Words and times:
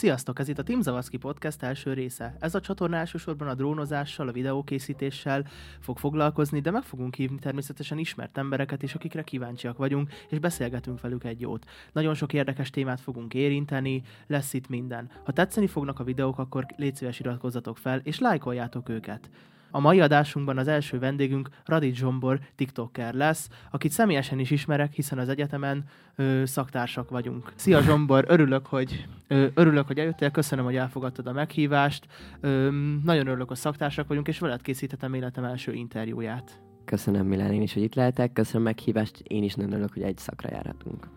Sziasztok, 0.00 0.38
ez 0.38 0.48
itt 0.48 0.58
a 0.58 0.62
Tim 0.62 0.80
Zavaszki 0.80 1.16
Podcast 1.16 1.62
első 1.62 1.92
része. 1.92 2.34
Ez 2.38 2.54
a 2.54 2.60
csatorna 2.60 2.96
elsősorban 2.96 3.48
a 3.48 3.54
drónozással, 3.54 4.28
a 4.28 4.32
videókészítéssel 4.32 5.46
fog 5.80 5.98
foglalkozni, 5.98 6.60
de 6.60 6.70
meg 6.70 6.82
fogunk 6.82 7.14
hívni 7.14 7.38
természetesen 7.38 7.98
ismert 7.98 8.38
embereket 8.38 8.82
is, 8.82 8.94
akikre 8.94 9.22
kíváncsiak 9.22 9.76
vagyunk, 9.76 10.12
és 10.28 10.38
beszélgetünk 10.38 11.00
velük 11.00 11.24
egy 11.24 11.40
jót. 11.40 11.66
Nagyon 11.92 12.14
sok 12.14 12.32
érdekes 12.32 12.70
témát 12.70 13.00
fogunk 13.00 13.34
érinteni, 13.34 14.02
lesz 14.26 14.52
itt 14.52 14.68
minden. 14.68 15.10
Ha 15.24 15.32
tetszeni 15.32 15.66
fognak 15.66 16.00
a 16.00 16.04
videók, 16.04 16.38
akkor 16.38 16.66
légy 16.76 16.96
szíves 16.96 17.20
iratkozzatok 17.20 17.78
fel, 17.78 18.00
és 18.02 18.18
lájkoljátok 18.18 18.88
őket. 18.88 19.30
A 19.70 19.80
mai 19.80 20.00
adásunkban 20.00 20.58
az 20.58 20.68
első 20.68 20.98
vendégünk 20.98 21.48
Radit 21.64 21.94
Zsombor, 21.94 22.40
TikToker 22.54 23.14
lesz, 23.14 23.48
akit 23.70 23.90
személyesen 23.90 24.38
is 24.38 24.50
ismerek, 24.50 24.92
hiszen 24.92 25.18
az 25.18 25.28
egyetemen 25.28 25.84
ö, 26.16 26.42
szaktársak 26.44 27.10
vagyunk. 27.10 27.52
Szia 27.54 27.82
Zsombor, 27.82 28.24
örülök, 28.28 28.66
hogy 28.66 29.06
ö, 29.28 29.46
örülök, 29.54 29.86
hogy 29.86 29.98
eljöttél, 29.98 30.30
köszönöm, 30.30 30.64
hogy 30.64 30.76
elfogadtad 30.76 31.26
a 31.26 31.32
meghívást. 31.32 32.06
Ö, 32.40 32.70
nagyon 33.04 33.26
örülök, 33.26 33.48
hogy 33.48 33.56
szaktársak 33.56 34.08
vagyunk, 34.08 34.28
és 34.28 34.38
veled 34.38 34.62
készítettem 34.62 35.14
életem 35.14 35.44
első 35.44 35.72
interjúját. 35.72 36.60
Köszönöm 36.84 37.26
Milán 37.26 37.52
én 37.52 37.62
is, 37.62 37.72
hogy 37.72 37.82
itt 37.82 37.94
lehetek, 37.94 38.32
köszönöm 38.32 38.62
a 38.62 38.64
meghívást, 38.64 39.22
én 39.26 39.42
is 39.42 39.54
nagyon 39.54 39.72
örülök, 39.72 39.92
hogy 39.92 40.02
egy 40.02 40.18
szakra 40.18 40.48
járhatunk. 40.52 41.08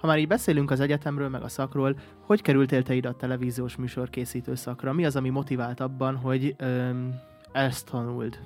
Ha 0.00 0.06
már 0.06 0.18
így 0.18 0.26
beszélünk 0.26 0.70
az 0.70 0.80
egyetemről, 0.80 1.28
meg 1.28 1.42
a 1.42 1.48
szakról, 1.48 1.98
hogy 2.20 2.42
kerültél 2.42 2.82
te 2.82 2.94
ide 2.94 3.08
a 3.08 3.14
televíziós 3.14 3.76
műsorkészítő 3.76 4.54
szakra? 4.54 4.92
Mi 4.92 5.04
az, 5.04 5.16
ami 5.16 5.28
motivált 5.28 5.80
abban, 5.80 6.16
hogy 6.16 6.54
öm, 6.58 7.14
ezt 7.52 7.90
tanuld? 7.90 8.38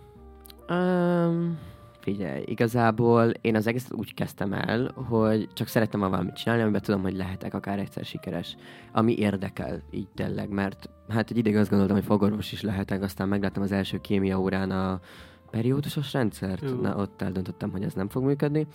Um, 0.69 1.59
figyelj, 2.01 2.43
igazából 2.47 3.31
én 3.41 3.57
az 3.57 3.67
egészet 3.67 3.93
úgy 3.93 4.15
kezdtem 4.15 4.53
el, 4.53 4.91
hogy 4.95 5.49
csak 5.53 5.67
szerettem 5.67 6.01
volna 6.01 6.15
valamit 6.15 6.37
csinálni, 6.37 6.63
amiben 6.63 6.83
tudom, 6.83 7.03
hogy 7.03 7.17
lehetek 7.17 7.55
akár 7.55 7.79
egyszer 7.79 8.05
sikeres. 8.05 8.57
Ami 8.93 9.19
érdekel, 9.19 9.83
így 9.91 10.09
tényleg, 10.15 10.49
mert 10.49 10.91
hát 11.09 11.31
egy 11.31 11.37
ideig 11.37 11.57
azt 11.57 11.69
gondoltam, 11.69 11.97
hogy 11.97 12.07
fogorvos 12.07 12.53
is 12.53 12.63
lehetek, 12.63 13.03
aztán 13.03 13.29
megláttam 13.29 13.63
az 13.63 13.73
első 13.73 14.01
kémia 14.01 14.41
órán 14.41 14.71
a 14.71 15.01
periódusos 15.51 16.13
rendszert, 16.13 16.71
Jó. 16.71 16.81
na 16.81 16.97
ott 16.97 17.23
eldöntöttem, 17.23 17.71
hogy 17.71 17.83
ez 17.83 17.93
nem 17.93 18.09
fog 18.09 18.25
működni. 18.25 18.67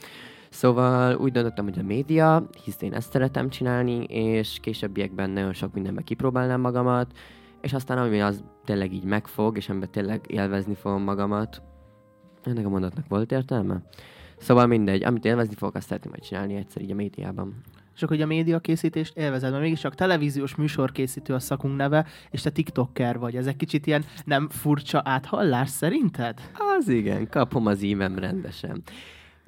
Szóval 0.50 1.16
úgy 1.16 1.32
döntöttem, 1.32 1.64
hogy 1.64 1.80
a 1.80 1.84
média, 1.84 2.50
hisz 2.64 2.82
én 2.82 2.94
ezt 2.94 3.12
szeretem 3.12 3.50
csinálni, 3.50 4.04
és 4.04 4.58
későbbiekben 4.62 5.30
nagyon 5.30 5.54
sok 5.54 5.74
mindenben 5.74 6.04
kipróbálnám 6.04 6.62
magamat, 6.62 7.12
és 7.62 7.74
aztán 7.74 7.98
ami 7.98 8.22
az 8.22 8.44
tényleg 8.66 8.94
így 8.94 9.04
megfog, 9.04 9.58
és 9.58 9.70
amiben 9.70 9.92
tényleg 9.92 10.26
élvezni 10.28 10.76
fogom 10.76 11.04
magamat, 11.04 11.62
ennek 12.44 12.66
a 12.66 12.70
mondatnak 12.70 13.08
volt 13.08 13.32
értelme? 13.32 13.82
Szóval 14.38 14.68
mindegy, 14.68 15.04
amit 15.04 15.26
élvezni 15.26 15.56
fogok, 15.56 15.76
azt 15.76 15.88
szeretném 15.88 16.12
majd 16.12 16.24
csinálni 16.24 16.56
egyszer 16.56 16.82
így 16.82 16.92
a 16.92 16.96
médiában. 16.96 17.62
És 17.96 18.06
akkor, 18.06 18.18
hogy 18.18 18.26
a 18.26 18.30
médiakészítést 18.34 19.18
élvezed, 19.18 19.52
mert 19.52 19.64
mégiscsak 19.64 19.96
televíziós 19.96 20.56
műsorkészítő 20.56 21.34
a 21.34 21.40
szakunk 21.40 21.76
neve, 21.76 22.06
és 22.30 22.42
te 22.42 22.50
TikToker 22.50 23.20
vagy. 23.20 23.36
Ez 23.36 23.48
egy 23.48 23.56
kicsit 23.56 23.88
ilyen 23.88 24.06
nem 24.26 24.50
furcsa 24.50 25.02
áthallás 25.06 25.70
szerinted? 25.70 26.40
Az 26.78 26.88
igen, 26.88 27.30
kapom 27.30 27.66
az 27.66 27.82
ívem 27.82 28.20
rendesen. 28.20 28.82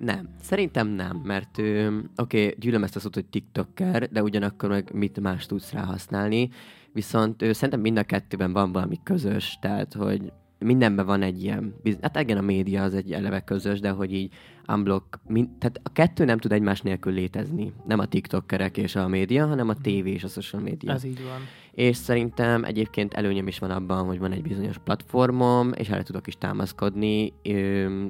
Nem, 0.03 0.29
szerintem 0.41 0.87
nem, 0.87 1.21
mert 1.23 1.57
oké, 1.57 1.87
okay, 2.15 2.55
gyűlöm 2.59 2.83
ezt 2.83 2.95
a 2.95 2.99
szót, 2.99 3.13
hogy 3.13 3.25
TikToker, 3.25 4.09
de 4.09 4.23
ugyanakkor 4.23 4.69
meg 4.69 4.93
mit 4.93 5.19
más 5.19 5.45
tudsz 5.45 5.71
rá 5.71 5.83
használni, 5.83 6.49
viszont 6.93 7.41
ö, 7.41 7.53
szerintem 7.53 7.79
mind 7.79 7.97
a 7.97 8.03
kettőben 8.03 8.53
van 8.53 8.71
valami 8.71 8.99
közös, 9.03 9.57
tehát 9.61 9.93
hogy 9.93 10.31
mindenben 10.59 11.05
van 11.05 11.21
egy 11.21 11.43
ilyen, 11.43 11.75
hát 12.01 12.19
igen, 12.19 12.37
a 12.37 12.41
média 12.41 12.83
az 12.83 12.93
egy 12.93 13.11
eleve 13.11 13.39
közös, 13.39 13.79
de 13.79 13.89
hogy 13.89 14.13
így 14.13 14.33
unblock, 14.67 15.19
mind, 15.27 15.49
tehát 15.57 15.79
a 15.83 15.91
kettő 15.91 16.25
nem 16.25 16.37
tud 16.37 16.51
egymás 16.51 16.81
nélkül 16.81 17.13
létezni. 17.13 17.73
Nem 17.87 17.99
a 17.99 18.05
TikTokerek 18.05 18.77
és 18.77 18.95
a 18.95 19.07
média, 19.07 19.47
hanem 19.47 19.69
a 19.69 19.75
tévé 19.75 20.11
és 20.11 20.23
a 20.23 20.27
social 20.27 20.61
media. 20.61 20.91
Ez 20.93 21.03
így 21.03 21.23
van. 21.23 21.41
És 21.71 21.97
szerintem 21.97 22.63
egyébként 22.63 23.13
előnyöm 23.13 23.47
is 23.47 23.59
van 23.59 23.71
abban, 23.71 24.05
hogy 24.05 24.19
van 24.19 24.31
egy 24.31 24.41
bizonyos 24.41 24.77
platformom, 24.77 25.71
és 25.73 25.89
erre 25.89 26.03
tudok 26.03 26.27
is 26.27 26.37
támaszkodni, 26.37 27.33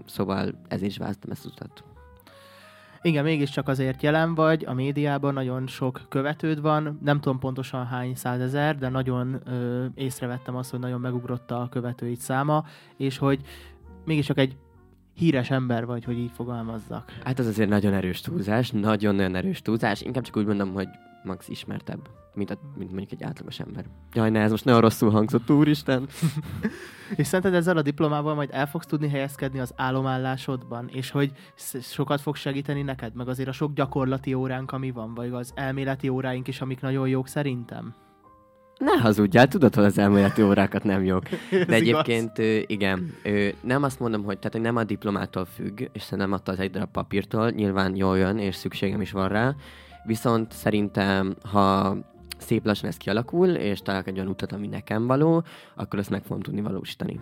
szóval 0.06 0.62
ezért 0.68 0.92
is 0.92 0.98
választom 0.98 1.32
ezt 1.32 1.46
az 1.46 1.52
utat. 1.52 1.84
Igen, 3.04 3.24
mégiscsak 3.24 3.68
azért 3.68 4.02
jelen 4.02 4.36
vagy, 4.36 4.66
a 4.66 4.74
médiában 4.74 5.34
nagyon 5.34 5.68
sok 5.68 6.02
követőd 6.10 6.62
van, 6.62 7.00
nem 7.04 7.20
tudom 7.20 7.40
pontosan 7.40 7.86
hány 7.86 8.16
százezer, 8.16 8.78
de 8.78 8.90
nagyon 8.90 9.42
ö, 9.46 9.86
észrevettem 9.96 10.56
azt, 10.56 10.72
hogy 10.72 10.80
nagyon 10.80 11.00
megugrott 11.00 11.52
a 11.52 11.68
követőid 11.72 12.18
száma, 12.18 12.66
és 12.98 13.18
hogy 13.18 13.42
mégiscsak 14.06 14.38
egy 14.38 14.58
híres 15.14 15.50
ember 15.50 15.86
vagy, 15.86 16.04
hogy 16.04 16.18
így 16.18 16.32
fogalmazzak. 16.34 17.12
Hát 17.24 17.40
ez 17.40 17.48
azért 17.48 17.70
nagyon 17.70 17.94
erős 17.94 18.22
túlzás, 18.22 18.72
nagyon-nagyon 18.72 19.36
erős 19.36 19.62
túlzás, 19.62 20.02
inkább 20.02 20.24
csak 20.24 20.38
úgy 20.38 20.46
mondom, 20.46 20.74
hogy 20.74 20.88
max 21.24 21.50
ismertebb, 21.50 22.10
mint, 22.34 22.50
a, 22.50 22.58
mint 22.78 22.92
mondjuk 22.92 23.12
egy 23.12 23.24
átlagos 23.24 23.60
ember. 23.60 23.86
Jaj, 24.14 24.30
ne, 24.30 24.40
ez 24.40 24.52
most 24.52 24.66
nagyon 24.66 24.82
rosszul 24.82 25.12
hangzott, 25.12 25.50
úristen. 25.50 26.08
És 27.16 27.28
szerinted 27.28 27.54
ezzel 27.54 27.78
a 27.78 27.82
diplomával 27.82 28.36
majd 28.36 28.50
el 28.52 28.68
fogsz 28.68 28.86
tudni 28.86 29.10
helyezkedni 29.10 29.60
az 29.60 29.74
állomállásodban, 29.76 30.90
és 30.94 31.12
hogy 31.12 31.32
sokat 31.82 32.22
fog 32.22 32.36
segíteni 32.36 32.82
neked, 32.82 33.16
meg 33.16 33.28
azért 33.28 33.50
a 33.50 33.52
sok 33.52 33.74
gyakorlati 33.74 34.34
óránk, 34.34 34.72
ami 34.72 34.92
van, 34.92 35.14
vagy 35.14 35.32
az 35.32 35.52
elméleti 35.56 36.10
óráink 36.10 36.48
is, 36.48 36.62
amik 36.62 36.82
nagyon 36.82 37.08
jók 37.08 37.28
szerintem? 37.28 37.96
Ne 38.78 38.98
hazudjál, 39.02 39.48
tudod, 39.48 39.76
hogy 39.76 39.84
az 39.84 39.98
elméleti 39.98 40.44
órákat 40.44 40.84
nem 40.84 41.04
jók. 41.04 41.24
De 41.68 41.74
egyébként 41.74 42.40
ö, 42.40 42.60
igen, 42.66 43.14
nem 43.62 43.84
azt 43.84 44.00
mondom, 44.00 44.24
hogy, 44.24 44.38
tehát, 44.38 44.52
hogy 44.52 44.62
nem 44.62 44.76
a 44.76 44.84
diplomától 44.84 45.46
függ, 45.46 45.82
és 45.94 46.10
nem 46.10 46.32
attól 46.32 46.54
az 46.54 46.60
egy 46.60 46.72
darab 46.72 46.92
papírtól, 46.92 47.50
nyilván 47.50 47.96
jól 47.96 48.18
jön, 48.18 48.38
és 48.38 48.56
szükségem 48.56 49.02
is 49.02 49.12
van 49.12 49.28
rá, 49.28 49.56
viszont 50.04 50.52
szerintem, 50.52 51.36
ha 51.44 51.98
szép 52.38 52.66
lassan 52.66 52.90
ez 52.90 52.98
kialakul, 52.98 53.50
és 53.50 53.82
találok 53.82 54.08
egy 54.08 54.16
olyan 54.16 54.28
utat, 54.28 54.52
ami 54.52 54.68
nekem 54.68 55.08
való, 55.08 55.44
akkor 55.76 56.00
ezt 56.00 56.10
meg 56.10 56.24
fogom 56.24 56.42
tudni 56.42 56.62
valósítani. 56.62 57.20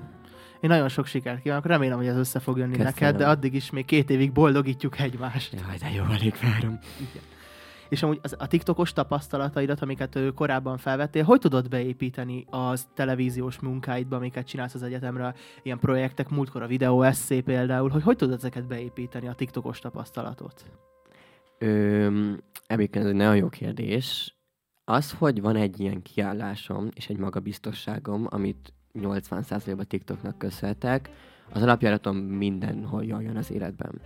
Én 0.59 0.69
nagyon 0.69 0.89
sok 0.89 1.05
sikert 1.05 1.41
kívánok, 1.41 1.65
remélem, 1.65 1.97
hogy 1.97 2.07
ez 2.07 2.17
össze 2.17 2.39
fog 2.39 2.57
jönni 2.57 2.71
Köszönöm. 2.71 2.93
neked, 2.99 3.15
de 3.15 3.27
addig 3.27 3.53
is 3.53 3.69
még 3.69 3.85
két 3.85 4.09
évig 4.09 4.31
boldogítjuk 4.31 4.99
egymást. 4.99 5.53
Jaj, 5.53 5.77
de 5.77 5.91
jó, 5.95 6.03
alig 6.03 6.35
várom. 6.41 6.79
És 7.89 8.03
amúgy 8.03 8.19
az, 8.21 8.35
a 8.37 8.47
TikTokos 8.47 8.93
tapasztalataidat, 8.93 9.81
amiket 9.81 10.15
ő 10.15 10.31
korábban 10.31 10.77
felvettél, 10.77 11.23
hogy 11.23 11.39
tudod 11.39 11.69
beépíteni 11.69 12.45
az 12.49 12.87
televíziós 12.93 13.59
munkáidba, 13.59 14.15
amiket 14.15 14.47
csinálsz 14.47 14.73
az 14.73 14.83
egyetemre, 14.83 15.33
ilyen 15.63 15.79
projektek, 15.79 16.29
múltkor 16.29 16.61
a 16.61 16.67
videó 16.67 17.01
eszé 17.01 17.41
például, 17.41 17.89
hogy 17.89 18.03
hogy 18.03 18.15
tudod 18.15 18.33
ezeket 18.33 18.67
beépíteni, 18.67 19.27
a 19.27 19.33
TikTokos 19.33 19.79
tapasztalatot? 19.79 20.65
Ö, 21.57 22.31
egyébként 22.69 23.03
ez 23.03 23.09
egy 23.09 23.17
nagyon 23.17 23.35
jó 23.35 23.49
kérdés. 23.49 24.37
Az, 24.83 25.11
hogy 25.11 25.41
van 25.41 25.55
egy 25.55 25.79
ilyen 25.79 26.01
kiállásom 26.01 26.89
és 26.93 27.09
egy 27.09 27.17
magabiztosságom, 27.17 28.27
amit 28.29 28.73
80%-ban 28.93 29.87
TikToknak 29.87 30.37
köszönhetek, 30.37 31.09
az 31.51 31.61
alapjáraton 31.61 32.15
mindenhol 32.15 33.03
jön 33.03 33.37
az 33.37 33.51
életben. 33.51 34.01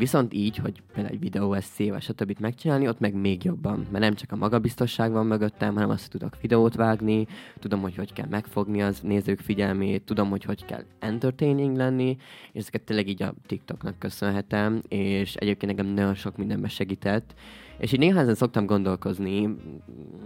Viszont 0.00 0.34
így, 0.34 0.56
hogy 0.56 0.82
például 0.92 1.14
egy 1.14 1.20
videó 1.20 1.52
eszével, 1.52 2.00
stb. 2.00 2.36
megcsinálni, 2.38 2.88
ott 2.88 3.00
meg 3.00 3.14
még 3.14 3.44
jobban. 3.44 3.86
Mert 3.90 4.04
nem 4.04 4.14
csak 4.14 4.32
a 4.32 4.36
magabiztosság 4.36 5.12
van 5.12 5.26
mögöttem, 5.26 5.74
hanem 5.74 5.90
azt, 5.90 6.00
hogy 6.00 6.10
tudok 6.10 6.40
videót 6.40 6.74
vágni, 6.74 7.26
tudom, 7.58 7.80
hogy 7.80 7.94
hogy 7.94 8.12
kell 8.12 8.26
megfogni 8.30 8.82
az 8.82 9.00
nézők 9.00 9.40
figyelmét, 9.40 10.02
tudom, 10.02 10.30
hogy 10.30 10.44
hogy 10.44 10.64
kell 10.64 10.84
entertaining 10.98 11.76
lenni, 11.76 12.16
és 12.52 12.60
ezeket 12.60 12.82
tényleg 12.82 13.08
így 13.08 13.22
a 13.22 13.34
TikToknak 13.46 13.98
köszönhetem, 13.98 14.82
és 14.88 15.34
egyébként 15.34 15.76
nekem 15.76 15.92
nagyon 15.92 16.14
sok 16.14 16.36
mindenben 16.36 16.70
segített. 16.70 17.34
És 17.78 17.92
így 17.92 17.98
néha 17.98 18.20
ezen 18.20 18.34
szoktam 18.34 18.66
gondolkozni, 18.66 19.56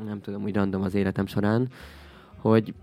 nem 0.05 0.21
tudom, 0.21 0.43
úgy 0.43 0.55
random 0.55 0.83
az 0.83 0.95
életem 0.95 1.27
során, 1.27 1.69
hogy 2.37 2.75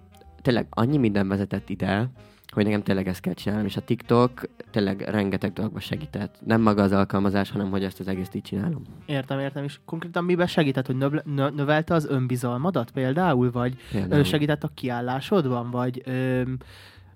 tényleg 0.41 0.67
annyi 0.69 0.97
minden 0.97 1.27
vezetett 1.27 1.69
ide, 1.69 2.09
hogy 2.51 2.63
nekem 2.65 2.83
tényleg 2.83 3.07
ezt 3.07 3.19
kell 3.21 3.33
csinálnom, 3.33 3.65
és 3.65 3.77
a 3.77 3.81
TikTok 3.81 4.41
tényleg 4.71 5.01
rengeteg 5.01 5.53
dologba 5.53 5.79
segített. 5.79 6.35
Nem 6.45 6.61
maga 6.61 6.83
az 6.83 6.91
alkalmazás, 6.91 7.51
hanem 7.51 7.69
hogy 7.69 7.83
ezt 7.83 7.99
az 7.99 8.07
egészet 8.07 8.35
így 8.35 8.41
csinálom. 8.41 8.81
Értem, 9.05 9.39
értem, 9.39 9.63
és 9.63 9.79
konkrétan 9.85 10.23
miben 10.23 10.47
segített, 10.47 10.85
hogy 10.85 10.95
növ, 10.97 11.11
nö, 11.23 11.49
növelte 11.49 11.93
az 11.93 12.05
önbizalmadat 12.09 12.91
például, 12.91 13.51
vagy 13.51 13.77
ö, 13.93 13.97
Például. 13.97 14.23
segített 14.23 14.63
a 14.63 14.71
kiállásodban, 14.73 15.69
vagy 15.71 16.01
ö, 16.05 16.41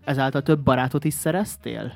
ezáltal 0.03 0.41
több 0.41 0.59
barátot 0.59 1.03
is 1.03 1.13
szereztél? 1.13 1.93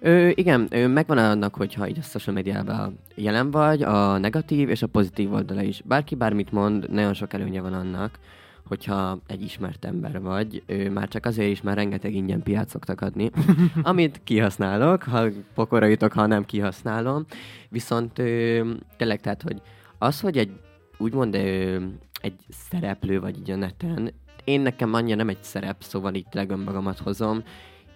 Ö, 0.00 0.30
igen, 0.34 0.66
ö, 0.70 0.86
megvan 0.86 1.18
annak, 1.18 1.54
hogyha 1.54 1.88
így 1.88 1.98
a 1.98 2.02
social 2.02 2.34
médiában 2.34 2.98
jelen 3.14 3.50
vagy, 3.50 3.82
a 3.82 4.18
negatív 4.18 4.68
és 4.68 4.82
a 4.82 4.86
pozitív 4.86 5.32
oldala 5.32 5.62
is. 5.62 5.82
Bárki 5.84 6.14
bármit 6.14 6.52
mond, 6.52 6.90
nagyon 6.90 7.14
sok 7.14 7.32
előnye 7.32 7.60
van 7.60 7.72
annak, 7.72 8.18
hogyha 8.66 9.18
egy 9.26 9.42
ismert 9.42 9.84
ember 9.84 10.20
vagy, 10.20 10.62
ő 10.66 10.90
már 10.90 11.08
csak 11.08 11.26
azért 11.26 11.50
is, 11.50 11.62
mert 11.62 11.76
rengeteg 11.76 12.14
ingyen 12.14 12.42
piát 12.42 12.68
szoktak 12.68 13.00
adni, 13.00 13.30
amit 13.82 14.20
kihasználok, 14.24 15.02
ha 15.02 15.28
pokora 15.54 15.86
jutok, 15.86 16.12
ha 16.12 16.26
nem 16.26 16.44
kihasználom. 16.44 17.24
Viszont 17.68 18.18
ö, 18.18 18.70
tényleg, 18.96 19.20
tehát, 19.20 19.42
hogy 19.42 19.62
az, 19.98 20.20
hogy 20.20 20.38
egy 20.38 20.50
úgymond 20.98 21.34
ö, 21.34 21.76
egy 22.20 22.40
szereplő 22.48 23.20
vagy 23.20 23.38
így 23.38 23.50
a 23.50 23.56
neten, 23.56 24.12
én 24.44 24.60
nekem 24.60 24.94
annyira 24.94 25.16
nem 25.16 25.28
egy 25.28 25.42
szerep, 25.42 25.82
szóval 25.82 26.14
itt 26.14 26.26
tényleg 26.30 26.50
önmagamat 26.50 26.98
hozom, 26.98 27.42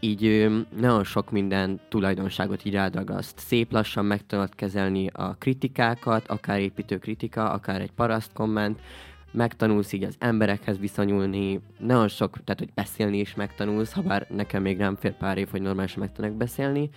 így 0.00 0.24
ö, 0.24 0.58
nagyon 0.80 1.04
sok 1.04 1.30
minden 1.30 1.80
tulajdonságot 1.88 2.64
így 2.64 2.72
rádagaszt. 2.72 3.38
Szép 3.38 3.72
lassan 3.72 4.04
meg 4.04 4.26
tudod 4.26 4.54
kezelni 4.54 5.06
a 5.12 5.34
kritikákat, 5.34 6.28
akár 6.28 6.60
építő 6.60 6.98
kritika, 6.98 7.50
akár 7.50 7.80
egy 7.80 7.92
paraszt 7.92 8.32
komment, 8.32 8.80
megtanulsz 9.30 9.92
így 9.92 10.04
az 10.04 10.16
emberekhez 10.18 10.78
viszonyulni, 10.78 11.60
nagyon 11.78 12.08
sok, 12.08 12.44
tehát 12.44 12.58
hogy 12.58 12.72
beszélni 12.74 13.18
is 13.18 13.34
megtanulsz, 13.34 13.92
ha 13.92 14.02
bár 14.02 14.26
nekem 14.30 14.62
még 14.62 14.76
nem 14.76 14.96
fér 14.96 15.16
pár 15.16 15.38
év, 15.38 15.48
hogy 15.50 15.62
normálisan 15.62 16.00
megtanak 16.00 16.32
beszélni, 16.32 16.90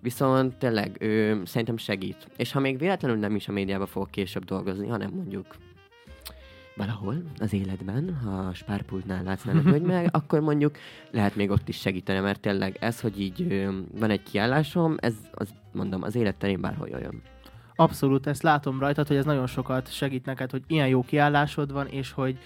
viszont 0.00 0.54
tényleg 0.54 0.96
ő, 1.00 1.42
szerintem 1.44 1.76
segít. 1.76 2.28
És 2.36 2.52
ha 2.52 2.60
még 2.60 2.78
véletlenül 2.78 3.18
nem 3.18 3.34
is 3.34 3.48
a 3.48 3.52
médiába 3.52 3.86
fogok 3.86 4.10
később 4.10 4.44
dolgozni, 4.44 4.88
hanem 4.88 5.10
mondjuk 5.14 5.56
valahol 6.76 7.22
az 7.38 7.52
életben, 7.52 8.18
ha 8.24 8.30
a 8.30 8.54
spárpultnál 8.54 9.22
látsz 9.22 9.42
hogy 9.64 9.82
meg, 9.82 10.08
akkor 10.16 10.40
mondjuk 10.40 10.76
lehet 11.10 11.36
még 11.36 11.50
ott 11.50 11.68
is 11.68 11.76
segíteni, 11.76 12.18
mert 12.18 12.40
tényleg 12.40 12.76
ez, 12.80 13.00
hogy 13.00 13.20
így 13.20 13.68
van 13.98 14.10
egy 14.10 14.22
kiállásom, 14.22 14.96
ez, 15.00 15.14
az, 15.32 15.48
mondom, 15.72 16.02
az 16.02 16.14
élet 16.14 16.36
terén 16.36 16.60
bárhol 16.60 16.88
jön. 16.88 17.22
Abszolút, 17.80 18.26
ezt 18.26 18.42
látom 18.42 18.80
rajtad, 18.80 19.06
hogy 19.06 19.16
ez 19.16 19.24
nagyon 19.24 19.46
sokat 19.46 19.92
segít 19.92 20.24
neked, 20.26 20.50
hogy 20.50 20.62
ilyen 20.66 20.88
jó 20.88 21.02
kiállásod 21.02 21.72
van, 21.72 21.86
és 21.86 22.12
hogy 22.12 22.38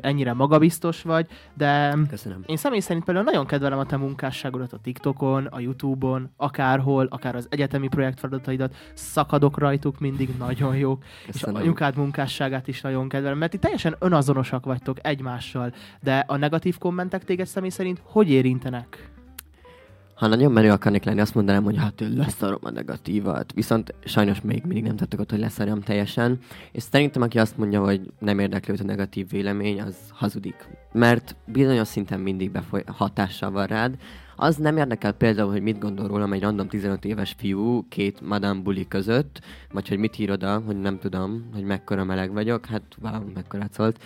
ennyire 0.00 0.32
magabiztos 0.32 1.02
vagy, 1.02 1.26
de 1.54 1.96
Köszönöm. 2.08 2.42
én 2.46 2.56
személy 2.56 2.80
szerint 2.80 3.04
például 3.04 3.24
nagyon 3.24 3.46
kedvelem 3.46 3.78
a 3.78 3.86
te 3.86 3.96
munkásságodat 3.96 4.72
a 4.72 4.78
TikTokon, 4.78 5.46
a 5.46 5.60
Youtube-on, 5.60 6.30
akárhol, 6.36 7.06
akár 7.10 7.36
az 7.36 7.46
egyetemi 7.50 7.88
projektfeladataidat, 7.88 8.74
szakadok 8.94 9.58
rajtuk, 9.58 9.98
mindig 9.98 10.36
nagyon 10.38 10.76
jók, 10.76 11.04
és 11.26 11.32
Köszönöm. 11.32 11.54
a 11.54 11.58
anyukád 11.58 11.96
munkásságát 11.96 12.68
is 12.68 12.80
nagyon 12.80 13.08
kedvelem, 13.08 13.38
mert 13.38 13.50
ti 13.50 13.58
teljesen 13.58 13.96
önazonosak 13.98 14.64
vagytok 14.64 15.06
egymással, 15.06 15.72
de 16.02 16.24
a 16.26 16.36
negatív 16.36 16.78
kommentek 16.78 17.24
téged 17.24 17.46
személy 17.46 17.70
szerint 17.70 18.00
hogy 18.04 18.30
érintenek? 18.30 19.17
Ha 20.18 20.26
nagyon 20.26 20.52
menő 20.52 20.70
akarnék 20.70 21.04
lenni, 21.04 21.20
azt 21.20 21.34
mondanám, 21.34 21.64
hogy 21.64 21.76
hát 21.76 22.04
leszarom 22.14 22.58
a 22.62 22.70
negatívat. 22.70 23.52
Viszont 23.52 23.94
sajnos 24.04 24.40
még 24.40 24.62
mindig 24.64 24.82
nem 24.82 24.96
tettek 24.96 25.20
ott, 25.20 25.30
hogy 25.30 25.38
leszarjam 25.38 25.80
teljesen. 25.80 26.38
És 26.72 26.82
szerintem, 26.82 27.22
aki 27.22 27.38
azt 27.38 27.56
mondja, 27.58 27.84
hogy 27.84 28.00
nem 28.18 28.38
érdekli 28.38 28.74
a 28.78 28.84
negatív 28.84 29.30
vélemény, 29.30 29.80
az 29.80 29.96
hazudik. 30.12 30.68
Mert 30.92 31.36
bizonyos 31.46 31.88
szinten 31.88 32.20
mindig 32.20 32.50
befoly- 32.50 32.84
hatással 32.86 33.50
van 33.50 33.66
rád. 33.66 33.94
Az 34.36 34.56
nem 34.56 34.76
érdekel 34.76 35.12
például, 35.12 35.50
hogy 35.50 35.62
mit 35.62 35.78
gondol 35.78 36.08
rólam 36.08 36.32
egy 36.32 36.42
random 36.42 36.68
15 36.68 37.04
éves 37.04 37.34
fiú 37.38 37.88
két 37.88 38.20
Madame 38.20 38.60
Bully 38.60 38.88
között, 38.88 39.40
vagy 39.72 39.88
hogy 39.88 39.98
mit 39.98 40.18
ír 40.18 40.30
oda, 40.30 40.62
hogy 40.66 40.80
nem 40.80 40.98
tudom, 40.98 41.48
hogy 41.54 41.64
mekkora 41.64 42.04
meleg 42.04 42.32
vagyok, 42.32 42.66
hát 42.66 42.82
wow, 43.02 43.22
mekkora 43.34 43.66
szólt. 43.70 44.02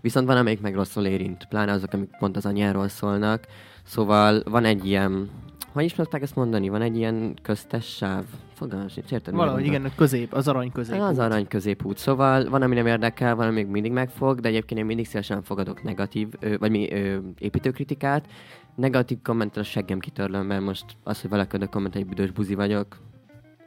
Viszont 0.00 0.26
van, 0.26 0.36
amelyik 0.36 0.60
meg 0.60 0.74
rosszul 0.74 1.06
érint, 1.06 1.46
pláne 1.48 1.72
azok, 1.72 1.92
amik 1.92 2.10
pont 2.18 2.36
az 2.36 2.46
anyáról 2.46 2.88
szólnak. 2.88 3.46
Szóval 3.82 4.42
van 4.44 4.64
egy 4.64 4.86
ilyen, 4.86 5.30
hogy 5.74 5.84
is 5.84 5.92
szokták 5.92 6.22
ezt 6.22 6.36
mondani, 6.36 6.68
van 6.68 6.82
egy 6.82 6.96
ilyen 6.96 7.34
köztes 7.42 7.86
sáv. 7.86 8.24
Fogalmam 8.52 8.88
sincs, 8.88 9.10
érted? 9.10 9.34
Valahogy 9.34 9.64
igen, 9.64 9.84
a 9.84 9.90
közép, 9.96 10.32
az 10.32 10.48
arany 10.48 10.72
közép. 10.72 11.00
Az 11.00 11.18
arany 11.18 11.48
középút. 11.48 11.98
Szóval 11.98 12.48
van, 12.48 12.62
ami 12.62 12.74
nem 12.74 12.86
érdekel, 12.86 13.34
van, 13.34 13.46
ami 13.46 13.54
még 13.54 13.66
mindig 13.66 13.92
megfog, 13.92 14.40
de 14.40 14.48
egyébként 14.48 14.80
én 14.80 14.86
mindig 14.86 15.06
szívesen 15.06 15.42
fogadok 15.42 15.82
negatív, 15.82 16.28
vagy 16.58 16.70
mi 16.70 16.92
ö, 16.92 17.18
építőkritikát. 17.38 18.26
Negatív 18.74 19.18
kommentre 19.22 19.60
a 19.60 19.64
seggem 19.64 19.98
kitörlöm, 19.98 20.46
mert 20.46 20.62
most 20.62 20.84
az, 21.02 21.20
hogy 21.20 21.30
valaki 21.30 21.56
oda 21.56 21.68
komment, 21.68 21.94
hogy 21.94 22.06
büdös 22.06 22.30
buzi 22.30 22.54
vagyok, 22.54 22.96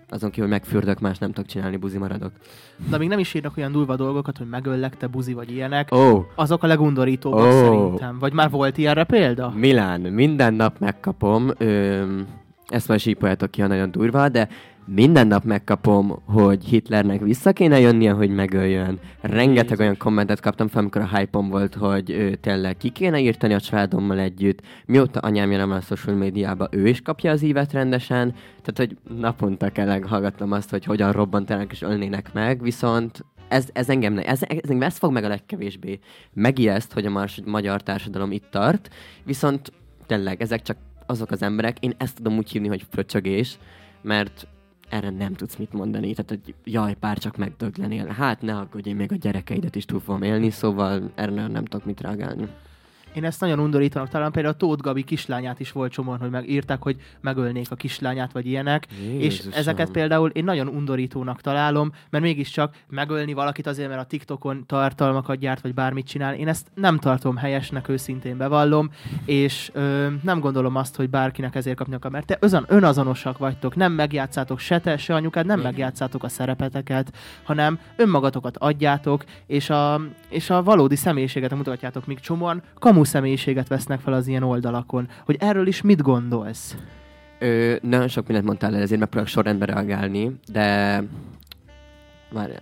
azon 0.10 0.30
kívül 0.30 0.50
megfürdök, 0.50 1.00
más 1.00 1.18
nem 1.18 1.32
tudok 1.32 1.50
csinálni, 1.50 1.78
buzi 1.78 1.98
maradok. 1.98 2.32
De 2.90 2.98
még 2.98 3.08
nem 3.08 3.20
is 3.20 3.34
írnak 3.34 3.58
olyan 3.58 3.72
durva 3.72 3.96
dolgokat, 3.96 4.38
hogy 4.38 4.48
megöllek, 4.50 4.98
te 4.98 5.08
buzi 5.08 5.34
vagy 5.34 5.52
ilyenek. 5.52 5.88
Oh, 5.92 6.24
Azok 6.36 6.64
a 6.64 6.68
legundorítóbbak 6.68 7.46
Ó. 7.46 7.52
szerintem. 7.52 8.20
Vagy 8.20 8.34
már 8.34 8.50
volt 8.50 8.78
ilyenre 8.78 9.04
példa? 9.04 9.50
Milán, 9.56 10.02
minden 10.02 10.54
nap 10.54 10.80
megkapom, 10.80 11.52
ö, 11.58 12.04
ezt 12.68 12.88
már 12.88 13.00
sípoljátok 13.00 13.52
ki, 13.52 13.62
ha 13.62 13.68
nagyon 13.68 13.92
durva, 13.92 14.30
de 14.30 14.48
minden 14.88 15.28
nap 15.28 15.44
megkapom, 15.44 16.22
hogy 16.26 16.64
Hitlernek 16.64 17.22
vissza 17.22 17.54
kéne 17.54 17.80
jönnie, 17.80 18.12
hogy 18.12 18.30
megöljön. 18.30 19.00
Rengeteg 19.22 19.80
olyan 19.80 19.98
kommentet 19.98 20.40
kaptam 20.40 20.68
fel, 20.68 20.82
amikor 20.82 21.02
a 21.02 21.18
hype 21.18 21.38
volt, 21.38 21.76
hogy 21.76 22.12
ö, 22.12 22.36
tényleg 22.36 22.78
ki 22.78 22.90
kéne 22.90 23.20
írtani 23.20 23.54
a 23.54 23.60
családommal 23.60 24.20
együtt. 24.20 24.62
Mióta 24.86 25.20
anyám 25.20 25.52
jön 25.52 25.72
a 25.72 25.82
social 25.82 26.16
médiába, 26.16 26.68
ő 26.72 26.88
is 26.88 27.02
kapja 27.02 27.32
az 27.32 27.42
ívet 27.42 27.74
rendesen. 27.74 28.32
Tehát, 28.62 28.78
hogy 28.78 28.98
naponta 29.20 29.70
kell 29.70 30.02
hallgatnom 30.02 30.52
azt, 30.52 30.70
hogy 30.70 30.86
hogyan 30.86 31.12
robbantanak 31.12 31.72
és 31.72 31.82
ölnének 31.82 32.34
meg, 32.34 32.62
viszont 32.62 33.26
ez, 33.48 33.70
ez 33.74 33.90
engem 33.90 34.14
ne, 34.14 34.24
ez, 34.24 34.42
ez, 34.44 34.70
engem 34.70 34.88
ez 34.88 34.98
fog 34.98 35.12
meg 35.12 35.24
a 35.24 35.28
legkevésbé. 35.28 36.00
Megijeszt, 36.34 36.94
hogy 36.94 37.06
a 37.06 37.10
mars, 37.10 37.42
magyar 37.46 37.84
társadalom 37.84 38.32
itt 38.32 38.48
tart, 38.52 38.90
viszont 39.24 39.72
tényleg 40.06 40.42
ezek 40.42 40.62
csak 40.62 40.78
azok 41.06 41.32
az 41.32 41.42
emberek, 41.42 41.78
én 41.80 41.94
ezt 41.98 42.16
tudom 42.16 42.38
úgy 42.38 42.52
hívni, 42.52 42.68
hogy 42.68 42.86
fröcsögés, 42.90 43.58
mert 44.02 44.48
erre 44.90 45.10
nem 45.10 45.34
tudsz 45.34 45.56
mit 45.56 45.74
mondani, 45.74 46.14
tehát 46.14 46.30
hogy 46.30 46.56
jaj, 46.64 46.94
pár 46.94 47.18
csak 47.18 47.38
megdöglenél. 47.38 48.06
Hát 48.06 48.42
ne 48.42 48.58
aggódj, 48.58 48.90
én 48.90 48.96
még 48.96 49.12
a 49.12 49.16
gyerekeidet 49.16 49.76
is 49.76 49.86
túl 49.86 50.00
fogom 50.00 50.22
élni, 50.22 50.50
szóval 50.50 51.12
erre 51.16 51.48
nem, 51.48 51.66
tudok 51.66 51.86
mit 51.86 52.02
reagálni. 52.02 52.48
Én 53.18 53.24
ezt 53.24 53.40
nagyon 53.40 53.60
undorítanak. 53.60 54.10
Talán 54.10 54.32
például 54.32 54.54
a 54.54 54.58
Tóth 54.58 54.82
Gabi 54.82 55.04
kislányát 55.04 55.60
is 55.60 55.72
volt 55.72 55.92
csomóan, 55.92 56.20
hogy 56.20 56.30
megírták, 56.30 56.82
hogy 56.82 56.96
megölnék 57.22 57.72
a 57.72 57.76
kislányát, 57.76 58.32
vagy 58.32 58.46
ilyenek. 58.46 58.88
És 59.18 59.22
Jézusom. 59.22 59.52
ezeket 59.56 59.92
például 59.92 60.30
én 60.30 60.44
nagyon 60.44 60.68
undorítónak 60.68 61.42
találom, 61.42 61.92
mert 62.10 62.24
mégiscsak 62.24 62.76
megölni 62.90 63.34
valakit 63.34 63.68
azért, 63.68 63.90
mert 63.90 64.02
a 64.02 64.06
TikTokon 64.06 64.64
tartalmakat 64.66 65.38
gyárt, 65.38 65.62
vagy 65.62 65.74
bármit 65.74 66.08
csinál. 66.08 66.34
Én 66.34 66.48
ezt 66.48 66.68
nem 66.74 66.98
tartom 66.98 67.36
helyesnek, 67.36 67.90
őszintén 67.90 68.38
bevallom, 68.38 68.90
és 69.26 69.72
ö, 69.74 70.08
nem 70.24 70.40
gondolom 70.40 70.76
azt, 70.76 70.96
hogy 70.96 71.10
bárkinek 71.10 71.56
ezért 71.56 71.78
kapnak 71.78 72.06
a 72.06 72.10
mert 72.10 72.26
te 72.26 72.38
özön, 72.40 72.66
önazonosak 72.68 73.38
vagytok, 73.38 73.76
nem 73.76 73.92
megjátszátok 73.92 74.60
se 74.60 74.80
te, 74.80 74.98
se 74.98 75.14
anyukád, 75.14 75.46
nem 75.46 75.60
megjátszátok 75.60 76.24
a 76.24 76.30
szerepeteket, 76.30 77.14
hanem 77.44 77.80
önmagatokat 77.96 78.58
adjátok, 78.58 79.24
és 79.48 79.70
a, 79.70 80.02
és 80.30 80.50
a 80.50 80.64
valódi 80.64 80.96
személyiséget 80.96 81.56
mutatjátok, 81.56 82.06
míg 82.06 82.20
csomóan 82.20 82.62
kamu 82.80 83.06
személyiséget 83.08 83.68
vesznek 83.68 84.00
fel 84.00 84.14
az 84.14 84.28
ilyen 84.28 84.44
oldalakon. 84.44 85.08
Hogy 85.26 85.36
erről 85.40 85.68
is 85.68 85.82
mit 85.82 86.02
gondolsz? 86.02 86.76
Ö, 87.40 87.76
nagyon 87.82 88.08
sok 88.08 88.26
mindent 88.26 88.46
mondtál 88.48 88.76
el, 88.76 88.82
ezért 88.82 89.00
megpróbálok 89.00 89.34
sorrendben 89.34 89.68
reagálni, 89.68 90.36
de... 90.52 91.04
Várjál. 92.32 92.62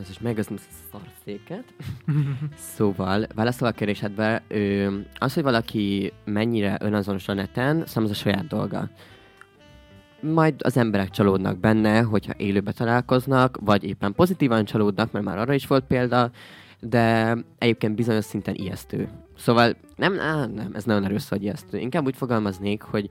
Ez 0.00 0.08
is 0.10 0.18
megöszönöm 0.18 0.58
a 0.62 0.74
szarszéket. 0.92 1.64
Szóval, 2.76 3.26
válaszol 3.34 3.68
a 3.68 3.72
kérdésedbe, 3.72 4.42
ö, 4.48 4.96
az, 5.18 5.34
hogy 5.34 5.42
valaki 5.42 6.12
mennyire 6.24 6.76
önazonos 6.80 7.28
a 7.28 7.34
neten, 7.34 7.74
szerintem 7.74 8.02
az 8.02 8.10
a 8.10 8.14
saját 8.14 8.46
dolga. 8.46 8.88
Majd 10.20 10.54
az 10.58 10.76
emberek 10.76 11.10
csalódnak 11.10 11.58
benne, 11.58 12.00
hogyha 12.00 12.32
élőbe 12.36 12.72
találkoznak, 12.72 13.58
vagy 13.60 13.84
éppen 13.84 14.12
pozitívan 14.12 14.64
csalódnak, 14.64 15.12
mert 15.12 15.24
már 15.24 15.38
arra 15.38 15.54
is 15.54 15.66
volt 15.66 15.84
példa, 15.84 16.30
de 16.88 17.36
egyébként 17.58 17.94
bizonyos 17.94 18.24
szinten 18.24 18.54
ijesztő. 18.54 19.08
Szóval 19.36 19.76
nem, 19.96 20.20
á, 20.20 20.46
nem, 20.46 20.70
ez 20.74 20.84
nagyon 20.84 21.04
erős 21.04 21.28
hogy 21.28 21.42
ijesztő. 21.42 21.78
Inkább 21.78 22.06
úgy 22.06 22.16
fogalmaznék, 22.16 22.82
hogy 22.82 23.08